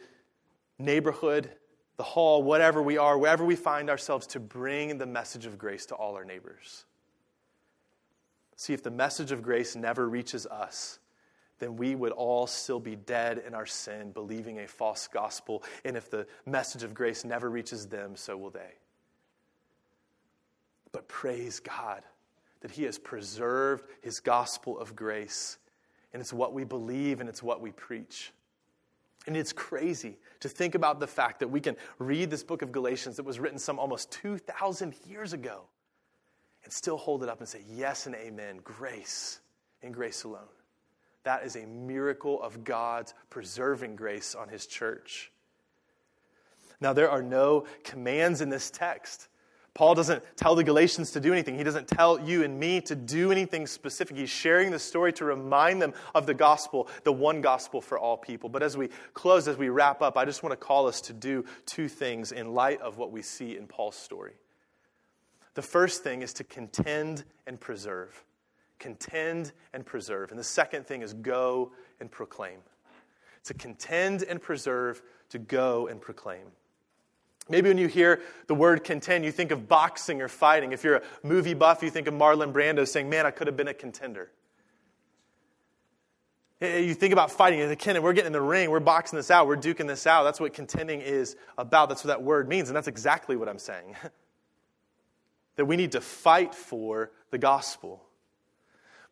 [0.78, 1.50] neighborhood,
[1.98, 5.86] the hall, whatever we are, wherever we find ourselves, to bring the message of grace
[5.88, 6.86] to all our neighbors.
[8.58, 11.00] See, if the message of grace never reaches us,
[11.60, 15.64] then we would all still be dead in our sin, believing a false gospel.
[15.86, 18.74] And if the message of grace never reaches them, so will they.
[20.92, 22.04] But praise God
[22.62, 25.58] that He has preserved His gospel of grace.
[26.14, 28.32] And it's what we believe and it's what we preach.
[29.28, 32.72] And it's crazy to think about the fact that we can read this book of
[32.72, 35.64] Galatians that was written some almost 2,000 years ago
[36.64, 39.40] and still hold it up and say, Yes and amen, grace
[39.82, 40.42] and grace alone.
[41.24, 45.32] That is a miracle of God's preserving grace on His church.
[46.80, 49.28] Now, there are no commands in this text.
[49.76, 51.58] Paul doesn't tell the Galatians to do anything.
[51.58, 54.16] He doesn't tell you and me to do anything specific.
[54.16, 58.16] He's sharing the story to remind them of the gospel, the one gospel for all
[58.16, 58.48] people.
[58.48, 61.14] But as we close, as we wrap up, I just want to call us to
[61.14, 64.36] do two things in light of what we see in Paul's story.
[65.56, 68.24] The first thing is to contend and preserve.
[68.80, 70.32] Contend and preserve.
[70.32, 72.60] And the second thing is go and proclaim.
[73.44, 76.48] To contend and preserve, to go and proclaim.
[77.48, 80.72] Maybe when you hear the word contend, you think of boxing or fighting.
[80.72, 83.56] If you're a movie buff, you think of Marlon Brando saying, Man, I could have
[83.56, 84.32] been a contender.
[86.62, 89.58] You think about fighting, and we're getting in the ring, we're boxing this out, we're
[89.58, 90.24] duking this out.
[90.24, 91.90] That's what contending is about.
[91.90, 93.96] That's what that word means, and that's exactly what I'm saying.
[95.58, 98.05] that we need to fight for the gospel.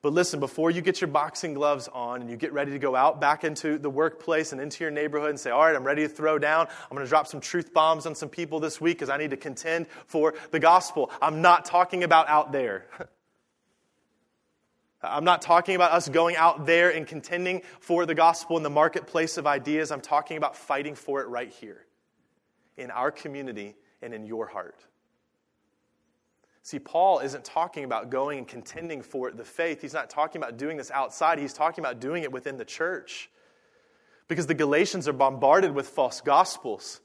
[0.04, 2.94] But listen, before you get your boxing gloves on and you get ready to go
[2.94, 6.02] out back into the workplace and into your neighborhood and say, All right, I'm ready
[6.02, 6.68] to throw down.
[6.68, 9.30] I'm going to drop some truth bombs on some people this week because I need
[9.30, 11.10] to contend for the gospel.
[11.22, 12.86] I'm not talking about out there.
[15.02, 18.70] I'm not talking about us going out there and contending for the gospel in the
[18.70, 19.90] marketplace of ideas.
[19.90, 21.86] I'm talking about fighting for it right here
[22.76, 24.76] in our community and in your heart.
[26.66, 29.82] See, Paul isn't talking about going and contending for the faith.
[29.82, 31.38] He's not talking about doing this outside.
[31.38, 33.30] He's talking about doing it within the church.
[34.30, 37.02] Because the Galatians are bombarded with false gospels.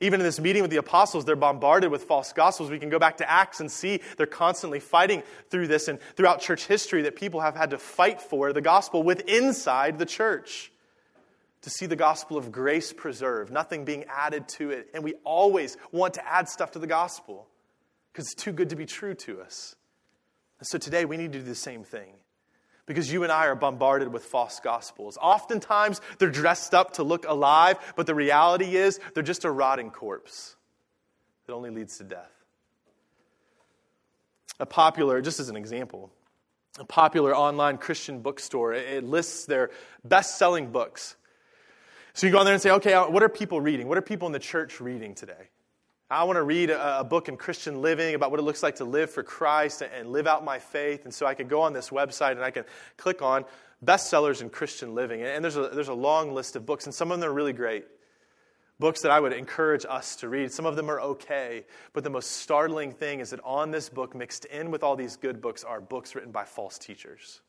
[0.00, 2.68] Even in this meeting with the apostles, they're bombarded with false gospels.
[2.68, 6.40] We can go back to Acts and see they're constantly fighting through this and throughout
[6.40, 10.72] church history that people have had to fight for the gospel with inside the church
[11.62, 14.88] to see the gospel of grace preserved, nothing being added to it.
[14.92, 17.46] And we always want to add stuff to the gospel
[18.16, 19.76] because it's too good to be true to us.
[20.58, 22.14] And so today we need to do the same thing
[22.86, 25.18] because you and I are bombarded with false gospels.
[25.20, 29.90] Oftentimes they're dressed up to look alive, but the reality is they're just a rotting
[29.90, 30.56] corpse
[31.46, 32.32] that only leads to death.
[34.58, 36.10] A popular, just as an example,
[36.78, 39.68] a popular online Christian bookstore, it lists their
[40.06, 41.16] best selling books.
[42.14, 43.88] So you go on there and say, okay, uh, what are people reading?
[43.88, 45.50] What are people in the church reading today?
[46.08, 48.76] I want to read a, a, book in Christian living about what it looks like
[48.76, 51.04] to live for Christ and, and live out my faith.
[51.04, 52.64] And so I could go on this website and I can
[52.96, 53.44] click on
[53.84, 55.22] bestsellers in Christian living.
[55.22, 57.32] And, and there's, a, there's a long list of books, and some of them are
[57.32, 57.86] really great.
[58.78, 60.52] Books that I would encourage us to read.
[60.52, 64.14] Some of them are okay, but the most startling thing is that on this book,
[64.14, 67.40] mixed in with all these good books, are books written by false teachers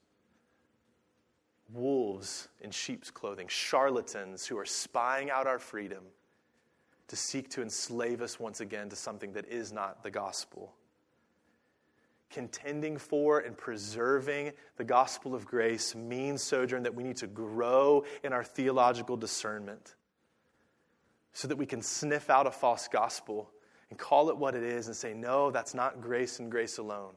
[1.74, 6.02] wolves in sheep's clothing, charlatans who are spying out our freedom
[7.08, 10.74] to seek to enslave us once again to something that is not the gospel.
[12.30, 18.04] Contending for and preserving the gospel of grace means, Sojourn, that we need to grow
[18.24, 19.96] in our theological discernment
[21.32, 23.50] so that we can sniff out a false gospel
[23.90, 27.14] and call it what it is and say, no, that's not grace and grace alone.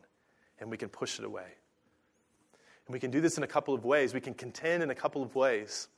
[0.60, 1.46] And we can push it away.
[2.86, 4.14] And we can do this in a couple of ways.
[4.14, 5.88] We can contend in a couple of ways.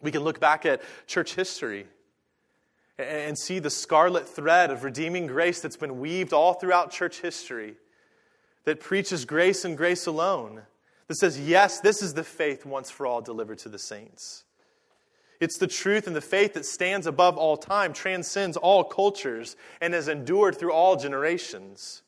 [0.00, 1.86] We can look back at church history
[2.98, 7.76] and see the scarlet thread of redeeming grace that's been weaved all throughout church history
[8.64, 10.62] that preaches grace and grace alone,
[11.06, 14.44] that says, yes, this is the faith once for all delivered to the saints.
[15.38, 19.92] It's the truth and the faith that stands above all time, transcends all cultures, and
[19.94, 22.02] has endured through all generations.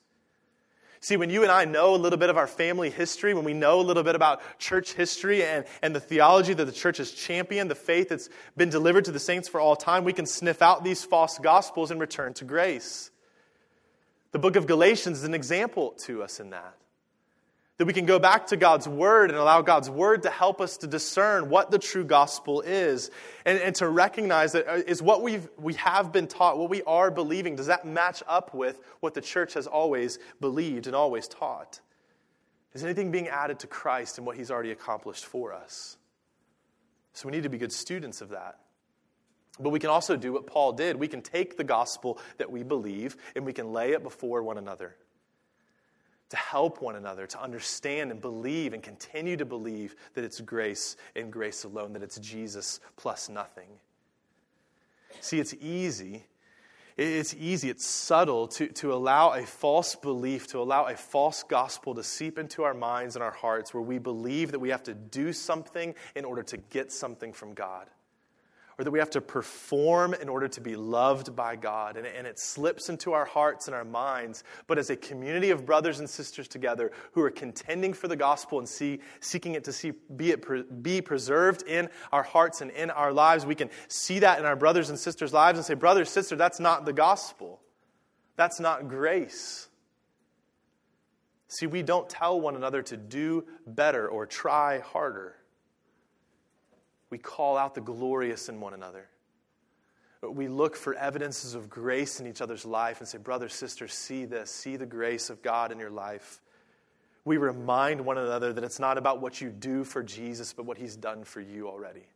[1.01, 3.55] See, when you and I know a little bit of our family history, when we
[3.55, 7.13] know a little bit about church history and, and the theology that the church has
[7.13, 10.61] championed, the faith that's been delivered to the saints for all time, we can sniff
[10.61, 13.11] out these false gospels and return to grace.
[14.33, 16.75] The book of Galatians is an example to us in that.
[17.79, 20.79] That we can go back to God's Word and allow God's Word to help us
[20.79, 23.13] to discern what the true gospel is
[23.47, 27.13] and, and to recognize that uh, what we've, we have been taught, what we are
[27.13, 31.81] believing, does that match up with what the church has always believed and always taught?
[32.75, 35.97] Is anything being added to Christ and what He's already accomplished for us?
[37.13, 38.59] So we need to be good students of that.
[39.61, 40.97] But we can also do what Paul did.
[40.97, 44.59] We can take the gospel that we believe and we can lay it before one
[44.59, 44.97] another
[46.31, 50.97] to help one another, to understand and believe and continue to believe that it's grace
[51.17, 53.69] and grace alone, that it's Jesus plus nothing.
[55.21, 56.25] See, it's easy.
[56.97, 61.95] It's easy, it's subtle to, to allow a false belief, to allow a false gospel
[61.95, 64.95] to seep into our minds and our hearts where we believe that we have to
[64.95, 67.87] do something in order to get something from God
[68.79, 71.97] or that we have to perform in order to be loved by God.
[71.97, 74.45] And, and it slips into our hearts and our minds.
[74.69, 78.61] But as a community of brothers and sisters together who are contending for the gospel
[78.61, 82.91] and see, seeking it to see, be, it be preserved in our hearts and in
[82.91, 86.05] our lives, we can see that in our brothers and sisters' lives and say, Brother,
[86.05, 87.61] sister, that's not the gospel.
[88.37, 89.67] That's not grace.
[91.49, 95.38] See, we don't tell one another to do better or try harder
[97.11, 99.09] we call out the glorious in one another.
[100.23, 104.25] We look for evidences of grace in each other's life and say, Brother, sister, see
[104.25, 104.51] this.
[104.51, 106.41] See the grace of God in your life.
[107.25, 110.77] We remind one another that it's not about what you do for Jesus, but what
[110.79, 112.07] he's done for you already.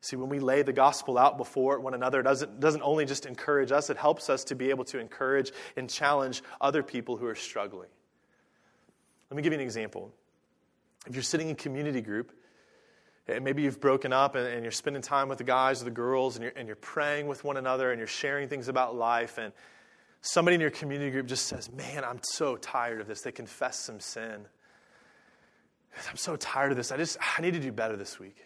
[0.00, 3.24] See, when we lay the gospel out before one another, it doesn't, doesn't only just
[3.24, 7.26] encourage us, it helps us to be able to encourage and challenge other people who
[7.26, 7.88] are struggling.
[9.30, 10.12] Let me give you an example.
[11.06, 12.32] If you're sitting in community group
[13.26, 16.36] maybe you've broken up and, and, you're spending time with the guys or the girls
[16.36, 19.38] and you're, and you're praying with one another and you're sharing things about life.
[19.38, 19.52] And
[20.20, 23.22] somebody in your community group just says, Man, I'm so tired of this.
[23.22, 24.46] They confess some sin.
[26.10, 26.92] I'm so tired of this.
[26.92, 28.36] I just, I need to do better this week.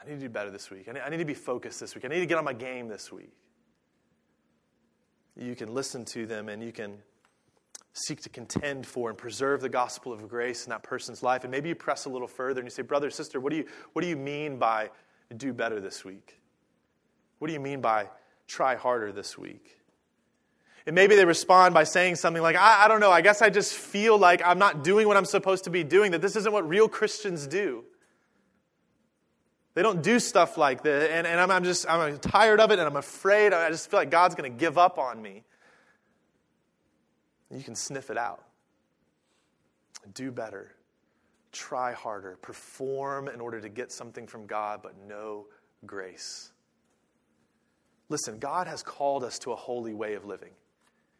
[0.00, 0.86] I need to do better this week.
[0.88, 2.04] I need, I need to be focused this week.
[2.04, 3.32] I need to get on my game this week.
[5.36, 6.98] You can listen to them and you can
[7.94, 11.44] seek to contend for and preserve the gospel of grace in that person's life.
[11.44, 13.66] And maybe you press a little further and you say, Brother, sister, what do you,
[13.92, 14.90] what do you mean by
[15.36, 16.40] do better this week?
[17.38, 18.08] What do you mean by
[18.46, 19.78] try harder this week?
[20.86, 23.50] And maybe they respond by saying something like, I, I don't know, I guess I
[23.50, 26.52] just feel like I'm not doing what I'm supposed to be doing, that this isn't
[26.52, 27.84] what real Christians do.
[29.74, 32.78] They don't do stuff like this, and, and I'm, I'm just I'm tired of it,
[32.78, 33.54] and I'm afraid.
[33.54, 35.44] I just feel like God's going to give up on me.
[37.56, 38.42] You can sniff it out.
[40.14, 40.72] Do better.
[41.52, 42.38] Try harder.
[42.40, 45.46] Perform in order to get something from God, but no
[45.86, 46.52] grace.
[48.08, 50.50] Listen, God has called us to a holy way of living.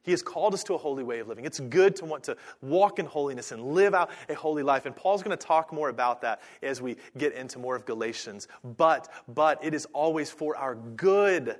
[0.04, 1.44] He has called us to a holy way of living.
[1.44, 4.84] It's good to want to walk in holiness and live out a holy life.
[4.84, 8.48] And Paul's going to talk more about that as we get into more of Galatians.
[8.76, 11.56] But, but it is always for our good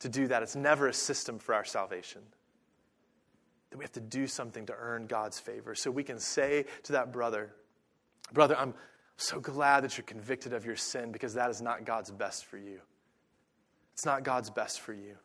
[0.00, 0.42] to do that.
[0.42, 2.22] It's never a system for our salvation
[3.70, 5.74] that we have to do something to earn God's favor.
[5.74, 7.52] So we can say to that brother,
[8.32, 8.74] Brother, I'm
[9.16, 12.58] so glad that you're convicted of your sin because that is not God's best for
[12.58, 12.80] you.
[13.92, 15.16] It's not God's best for you.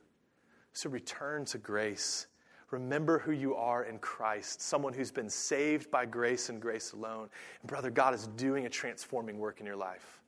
[0.74, 2.28] So return to grace.
[2.70, 7.28] Remember who you are in Christ, someone who's been saved by grace and grace alone.
[7.62, 10.22] And brother, God is doing a transforming work in your life.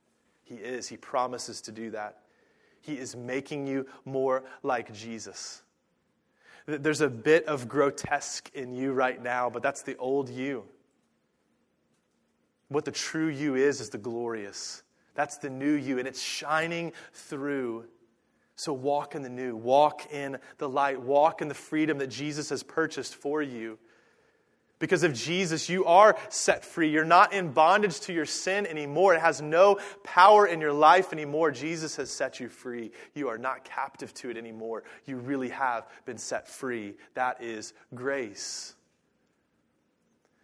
[0.44, 0.90] He is.
[0.90, 2.24] He promises to do that.
[2.82, 5.64] He is making you more like Jesus.
[6.66, 10.64] There's a bit of grotesque in you right now, but that's the old you.
[12.70, 14.84] What the true you is, is the glorious.
[15.16, 17.86] That's the new you, and it's shining through.
[18.56, 22.50] So walk in the new, walk in the light, walk in the freedom that Jesus
[22.50, 23.78] has purchased for you.
[24.84, 26.90] Because of Jesus, you are set free.
[26.90, 29.14] You're not in bondage to your sin anymore.
[29.14, 31.52] It has no power in your life anymore.
[31.52, 32.92] Jesus has set you free.
[33.14, 34.84] You are not captive to it anymore.
[35.06, 36.96] You really have been set free.
[37.14, 38.76] That is grace.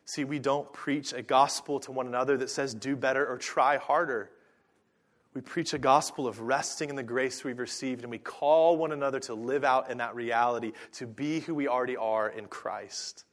[0.06, 3.76] See, we don't preach a gospel to one another that says do better or try
[3.76, 4.32] harder.
[5.34, 8.94] We preach a gospel of resting in the grace we've received, and we call one
[8.94, 13.26] another to live out in that reality, to be who we already are in Christ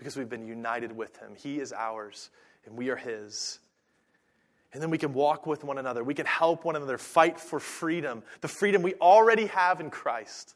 [0.00, 1.34] because we've been united with him.
[1.36, 2.30] He is ours,
[2.64, 3.58] and we are his.
[4.72, 6.02] And then we can walk with one another.
[6.02, 10.54] We can help one another fight for freedom, the freedom we already have in Christ.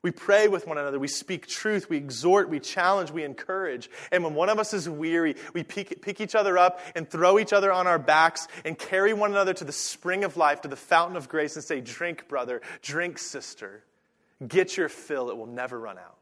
[0.00, 0.98] We pray with one another.
[0.98, 1.90] We speak truth.
[1.90, 2.48] We exhort.
[2.48, 3.10] We challenge.
[3.10, 3.90] We encourage.
[4.10, 7.38] And when one of us is weary, we pick, pick, each other up and throw
[7.38, 10.68] each other on our backs and carry one another to the spring of life, to
[10.68, 12.62] the fountain of grace, and say, Drink, brother.
[12.80, 13.82] Drink, sister.
[14.46, 15.28] Get your fill.
[15.28, 16.17] It will never run out.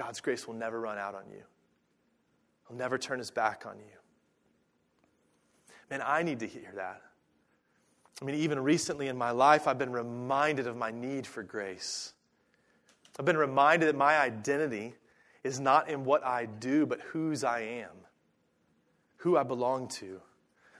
[0.00, 1.42] God's grace will never run out on you.
[2.66, 3.98] He'll never turn his back on you.
[5.90, 7.02] Man, I need to hear that.
[8.22, 12.14] I mean, even recently in my life, I've been reminded of my need for grace.
[13.18, 14.94] I've been reminded that my identity
[15.44, 17.90] is not in what I do, but whose I am,
[19.18, 20.18] who I belong to.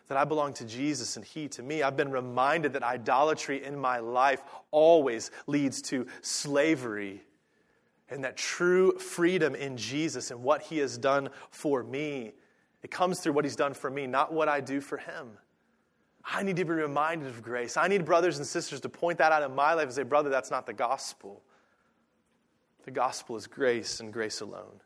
[0.08, 1.82] That I belong to Jesus and He to me.
[1.82, 4.40] I've been reminded that idolatry in my life
[4.70, 7.20] always leads to slavery
[8.10, 12.32] and that true freedom in Jesus and what he has done for me.
[12.82, 15.30] It comes through what he's done for me, not what I do for him.
[16.24, 17.76] I need to be reminded of grace.
[17.76, 20.28] I need brothers and sisters to point that out in my life and say, brother,
[20.28, 21.42] that's not the gospel.
[22.84, 24.80] The gospel is grace and grace alone.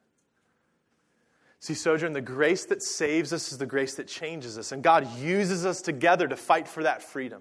[1.61, 4.73] See, Sojourn, the grace that saves us is the grace that changes us.
[4.73, 7.41] And God uses us together to fight for that freedom,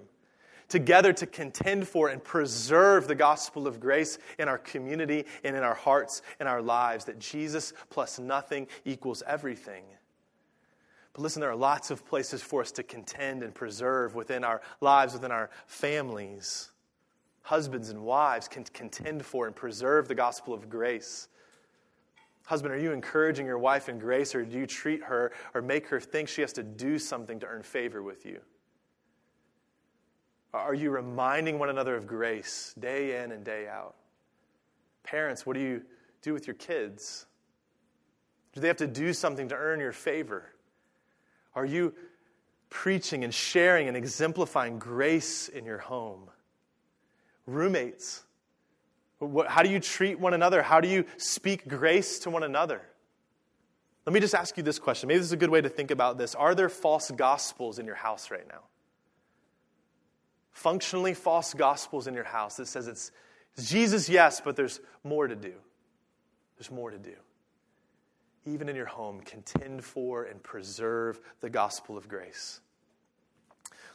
[0.68, 5.62] together to contend for and preserve the gospel of grace in our community and in
[5.62, 9.84] our hearts and our lives, that Jesus plus nothing equals everything.
[11.12, 14.60] But listen, there are lots of places for us to contend and preserve within our
[14.80, 16.70] lives, within our families.
[17.42, 21.28] Husbands and wives can contend for and preserve the gospel of grace.
[22.46, 25.86] Husband, are you encouraging your wife in grace, or do you treat her or make
[25.86, 28.40] her think she has to do something to earn favor with you?
[30.54, 33.96] Are you reminding one another of grace day in and day out?
[35.02, 35.82] Parents, what do you
[36.22, 37.26] do with your kids?
[38.52, 40.44] Do they have to do something to earn your favor?
[41.56, 41.92] Are you
[42.70, 46.30] preaching and sharing and exemplifying grace in your home?
[47.46, 48.22] Roommates,
[49.48, 50.62] how do you treat one another?
[50.62, 52.80] How do you speak grace to one another?
[54.06, 55.08] Let me just ask you this question.
[55.08, 56.36] Maybe this is a good way to think about this.
[56.36, 58.60] Are there false gospels in your house right now?
[60.54, 63.10] Functionally false gospels in your house that says it's,
[63.62, 65.52] Jesus, yes, but there's more to do.
[66.56, 67.14] There's more to do.
[68.46, 72.60] Even in your home, contend for and preserve the gospel of grace.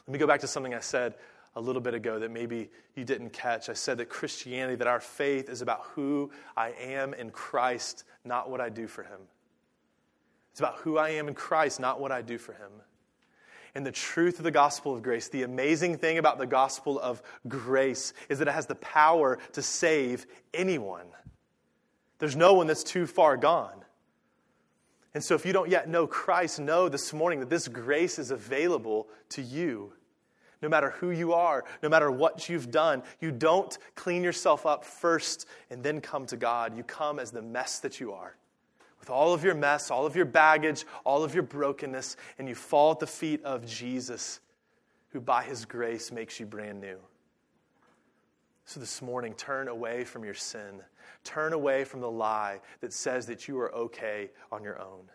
[0.06, 1.14] Let me go back to something I said
[1.56, 3.68] a little bit ago that maybe you didn't catch.
[3.68, 8.50] I said that Christianity, that our faith is about who I am in Christ, not
[8.50, 9.20] what I do for him.
[10.52, 12.70] It's about who I am in Christ, not what I do for him.
[13.74, 17.22] And the truth of the gospel of grace, the amazing thing about the gospel of
[17.48, 21.06] grace is that it has the power to save anyone.
[22.18, 23.84] There's no one that's too far gone.
[25.14, 28.30] And so, if you don't yet know Christ, know this morning that this grace is
[28.30, 29.92] available to you
[30.62, 33.02] no matter who you are, no matter what you've done.
[33.20, 36.76] You don't clean yourself up first and then come to God.
[36.76, 38.36] You come as the mess that you are,
[39.00, 42.54] with all of your mess, all of your baggage, all of your brokenness, and you
[42.54, 44.40] fall at the feet of Jesus,
[45.10, 46.98] who by his grace makes you brand new.
[48.66, 50.82] So this morning, turn away from your sin.
[51.24, 55.10] Turn away from the lie that says that you are okay on your own.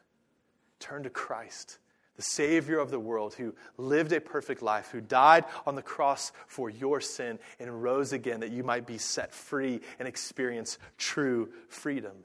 [0.80, 1.80] Turn to Christ
[2.16, 6.32] the Savior of the world, who lived a perfect life, who died on the cross
[6.48, 11.50] for your sin and rose again that you might be set free and experience true
[11.68, 12.16] freedom.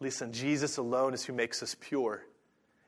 [0.00, 2.24] Listen, Jesus alone is who makes us pure.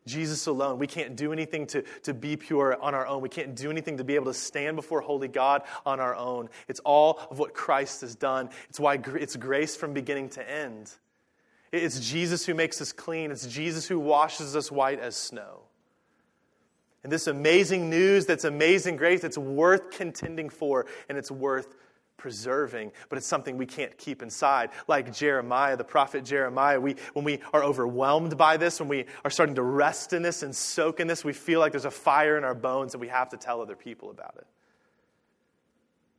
[0.06, 0.78] Jesus alone.
[0.78, 3.22] We can't do anything to, to be pure on our own.
[3.22, 6.48] We can't do anything to be able to stand before holy God on our own.
[6.66, 8.50] It's all of what Christ has done.
[8.68, 10.90] It's why it's grace from beginning to end.
[11.70, 13.30] It's Jesus who makes us clean.
[13.30, 15.60] It's Jesus who washes us white as snow.
[17.04, 21.74] And this amazing news that's amazing grace that's worth contending for and it's worth
[22.22, 24.70] preserving, but it's something we can't keep inside.
[24.86, 29.30] Like Jeremiah, the prophet Jeremiah, we, when we are overwhelmed by this, when we are
[29.30, 32.38] starting to rest in this and soak in this, we feel like there's a fire
[32.38, 34.46] in our bones and we have to tell other people about it.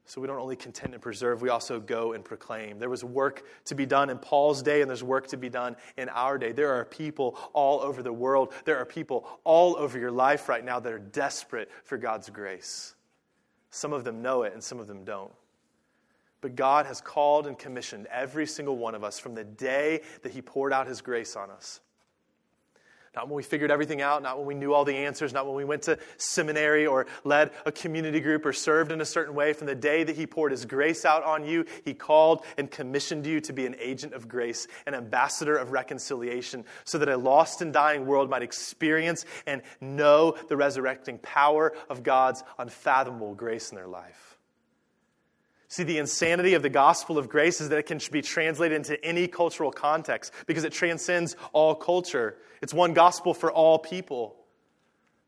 [0.04, 2.80] So we don't only contend and preserve, we also go and proclaim.
[2.80, 5.78] There was work to be done in Paul's day, and there's work to be done
[5.96, 6.52] in our day.
[6.52, 10.66] There are people all over the world, there are people all over your life right
[10.66, 12.94] now that are desperate for God's grace.
[13.70, 15.32] Some of them know it, and some of them don't.
[16.44, 20.34] But God has called and commissioned every single one of us from the day that
[20.34, 21.80] He poured out His grace on us
[23.16, 25.56] not when we figured everything out, not when we knew all the answers, not when
[25.56, 29.54] we went to seminary or led a community group or served in a certain way.
[29.54, 33.28] From the day that He poured His grace out on you, He called and commissioned
[33.28, 37.62] you to be an agent of grace, an ambassador of reconciliation, so that a lost
[37.62, 43.76] and dying world might experience and know the resurrecting power of God's unfathomable grace in
[43.76, 44.33] their life.
[45.74, 49.04] See, the insanity of the gospel of grace is that it can be translated into
[49.04, 52.38] any cultural context because it transcends all culture.
[52.62, 54.36] It's one gospel for all people.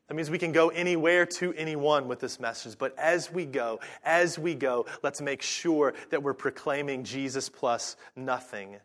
[0.06, 2.78] That means we can go anywhere to anyone with this message.
[2.78, 7.96] But as we go, as we go, let's make sure that we're proclaiming Jesus plus
[8.14, 8.76] nothing,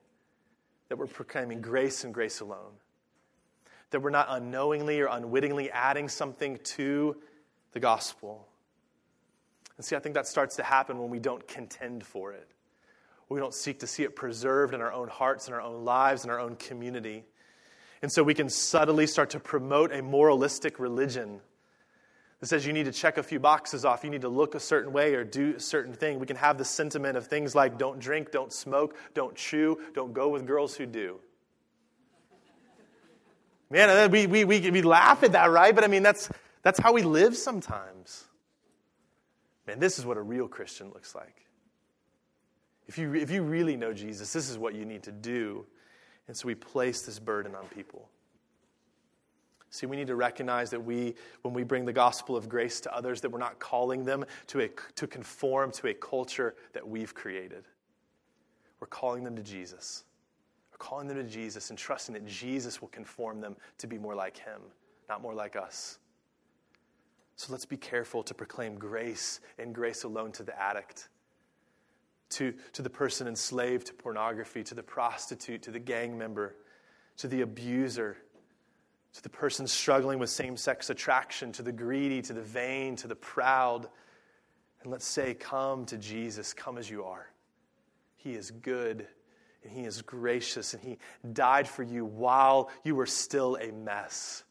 [0.89, 2.73] that we're proclaiming grace and grace alone,
[3.91, 7.17] that we're not unknowingly or unwittingly adding something to
[7.73, 8.47] the gospel.
[9.81, 12.47] And see, I think that starts to happen when we don't contend for it.
[13.29, 16.23] We don't seek to see it preserved in our own hearts, in our own lives,
[16.23, 17.23] in our own community.
[18.03, 21.41] And so we can subtly start to promote a moralistic religion
[22.39, 24.59] that says you need to check a few boxes off, you need to look a
[24.59, 26.19] certain way or do a certain thing.
[26.19, 30.13] We can have the sentiment of things like don't drink, don't smoke, don't chew, don't
[30.13, 31.19] go with girls who do.
[33.71, 35.73] Man, we, we, we, we laugh at that, right?
[35.73, 36.29] But I mean, that's,
[36.61, 38.25] that's how we live sometimes.
[39.71, 41.45] Man, this is what a real Christian looks like.
[42.87, 45.65] If you, if you really know Jesus, this is what you need to do.
[46.27, 48.09] And so we place this burden on people.
[49.69, 52.93] See, we need to recognize that we, when we bring the gospel of grace to
[52.93, 57.15] others, that we're not calling them to, a, to conform to a culture that we've
[57.15, 57.63] created.
[58.81, 60.03] We're calling them to Jesus.
[60.73, 64.15] We're calling them to Jesus and trusting that Jesus will conform them to be more
[64.15, 64.59] like Him,
[65.07, 65.97] not more like us.
[67.35, 71.09] So let's be careful to proclaim grace and grace alone to the addict,
[72.31, 76.55] to, to the person enslaved to pornography, to the prostitute, to the gang member,
[77.17, 78.17] to the abuser,
[79.13, 83.07] to the person struggling with same sex attraction, to the greedy, to the vain, to
[83.07, 83.87] the proud.
[84.81, 87.27] And let's say, Come to Jesus, come as you are.
[88.15, 89.07] He is good
[89.63, 90.97] and He is gracious and He
[91.33, 94.43] died for you while you were still a mess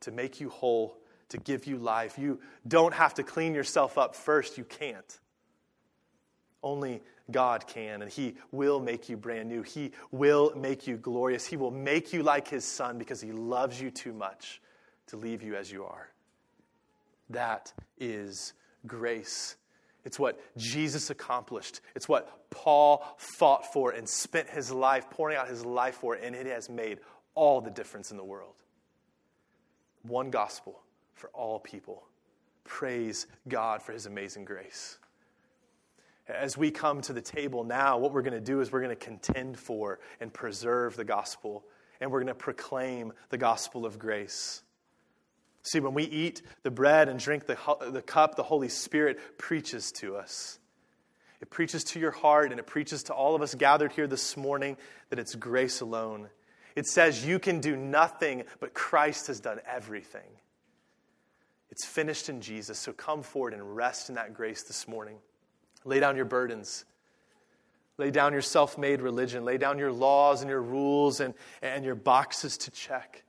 [0.00, 0.96] to make you whole,
[1.30, 2.18] to give you life.
[2.18, 5.18] You don't have to clean yourself up first, you can't.
[6.62, 9.62] Only God can, and He will make you brand new.
[9.62, 11.46] He will make you glorious.
[11.46, 14.60] He will make you like His Son because He loves you too much
[15.08, 16.08] to leave you as you are.
[17.30, 18.52] That is
[18.86, 19.56] grace.
[20.04, 21.80] It's what Jesus accomplished.
[21.94, 26.34] It's what Paul fought for and spent his life pouring out his life for, and
[26.34, 26.98] it has made
[27.34, 28.54] all the difference in the world.
[30.02, 30.80] One gospel
[31.20, 32.02] for all people.
[32.64, 34.98] Praise God for his amazing grace.
[36.26, 38.96] As we come to the table now, what we're going to do is we're going
[38.96, 41.64] to contend for and preserve the gospel,
[42.00, 44.62] and we're going to proclaim the gospel of grace.
[45.62, 47.58] See, when we eat the bread and drink the,
[47.90, 50.58] the cup, the Holy Spirit preaches to us.
[51.42, 54.36] It preaches to your heart, and it preaches to all of us gathered here this
[54.36, 54.76] morning
[55.10, 56.28] that it's grace alone.
[56.76, 60.30] It says you can do nothing, but Christ has done everything.
[61.70, 62.78] It's finished in Jesus.
[62.78, 65.18] So come forward and rest in that grace this morning.
[65.84, 66.84] Lay down your burdens.
[67.96, 69.44] Lay down your self made religion.
[69.44, 73.22] Lay down your laws and your rules and, and your boxes to check.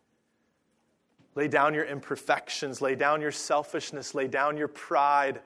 [1.36, 2.82] Lay down your imperfections.
[2.82, 4.16] Lay down your selfishness.
[4.16, 5.42] Lay down your pride.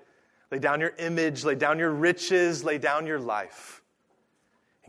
[0.52, 1.44] Lay down your image.
[1.44, 2.64] Lay down your riches.
[2.64, 3.82] Lay down your life.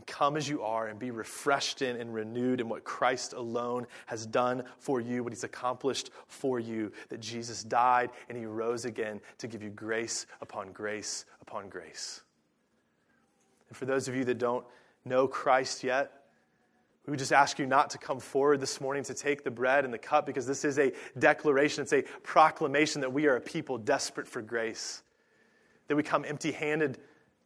[0.07, 4.25] Come as you are and be refreshed in and renewed in what Christ alone has
[4.25, 6.93] done for you, what he's accomplished for you.
[7.09, 12.21] That Jesus died and he rose again to give you grace upon grace upon grace.
[13.67, 14.65] And for those of you that don't
[15.03, 16.11] know Christ yet,
[17.05, 19.85] we would just ask you not to come forward this morning to take the bread
[19.85, 23.41] and the cup because this is a declaration, it's a proclamation that we are a
[23.41, 25.01] people desperate for grace.
[25.87, 26.97] That we come empty handed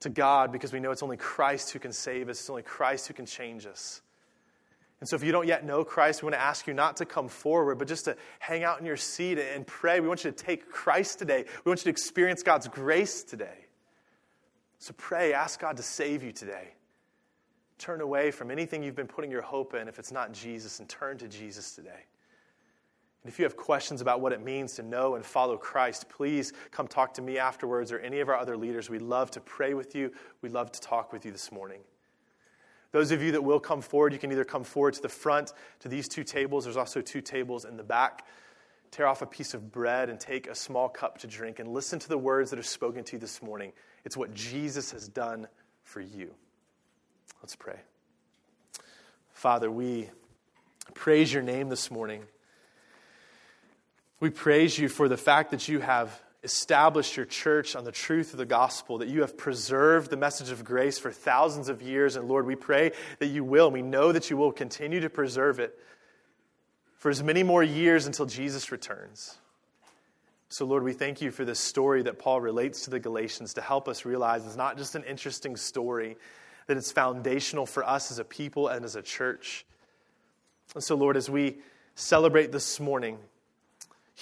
[0.02, 3.08] to God because we know it's only Christ who can save us, it's only Christ
[3.08, 4.02] who can change us.
[5.00, 7.06] And so, if you don't yet know Christ, we want to ask you not to
[7.06, 10.00] come forward, but just to hang out in your seat and pray.
[10.00, 11.46] We want you to take Christ today.
[11.66, 13.66] We want you to experience God's grace today.
[14.78, 16.76] So, pray, ask God to save you today.
[17.80, 20.88] Turn away from anything you've been putting your hope in if it's not Jesus and
[20.88, 22.06] turn to Jesus today.
[23.24, 26.54] And if you have questions about what it means to know and follow Christ, please
[26.72, 28.90] come talk to me afterwards or any of our other leaders.
[28.90, 30.12] We'd love to pray with you.
[30.42, 31.82] We'd love to talk with you this morning.
[32.92, 35.54] Those of you that will come forward, you can either come forward to the front
[35.80, 36.64] to these two tables.
[36.64, 38.26] There's also two tables in the back.
[38.90, 42.00] Tear off a piece of bread and take a small cup to drink and listen
[42.00, 43.72] to the words that are spoken to you this morning.
[44.04, 45.48] It's what Jesus has done
[45.84, 46.34] for you.
[47.42, 47.80] Let's pray.
[49.32, 50.10] Father, we
[50.94, 52.24] praise your name this morning.
[54.22, 58.34] We praise you for the fact that you have established your church on the truth
[58.34, 62.16] of the gospel, that you have preserved the message of grace for thousands of years.
[62.16, 63.72] And Lord, we pray that you will.
[63.72, 65.78] We know that you will continue to preserve it
[66.98, 69.40] for as many more years until Jesus returns.
[70.50, 73.62] So, Lord, we thank you for this story that Paul relates to the Galatians to
[73.62, 76.16] help us realize it's not just an interesting story,
[76.68, 79.66] that it's foundational for us as a people and as a church.
[80.76, 81.58] And so, Lord, as we
[81.96, 83.18] celebrate this morning,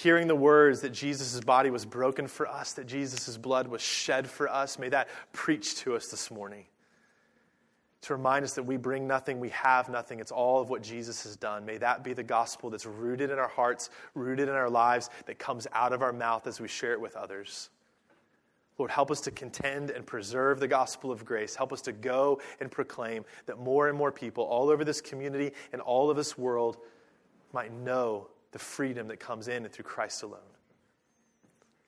[0.02, 4.30] hearing the words that Jesus' body was broken for us, that Jesus' blood was shed
[4.30, 6.64] for us, may that preach to us this morning.
[8.04, 10.22] To remind us that we bring nothing, we have nothing.
[10.22, 11.66] It's all of what Jesus has done.
[11.66, 15.38] May that be the gospel that's rooted in our hearts, rooted in our lives, that
[15.38, 17.70] comes out of our mouth as we share it with others.
[18.78, 21.56] Lord, help us to contend and preserve the gospel of grace.
[21.56, 25.52] Help us to go and proclaim that more and more people all over this community
[25.74, 26.78] and all of this world
[27.52, 30.40] might know the freedom that comes in and through Christ alone.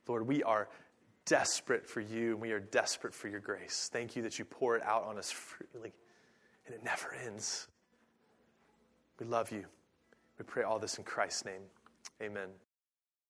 [0.07, 0.69] Lord, we are
[1.25, 3.89] desperate for you and we are desperate for your grace.
[3.91, 5.93] Thank you that you pour it out on us freely
[6.65, 7.67] and it never ends.
[9.19, 9.65] We love you.
[10.37, 11.61] We pray all this in Christ's name.
[12.21, 12.49] Amen.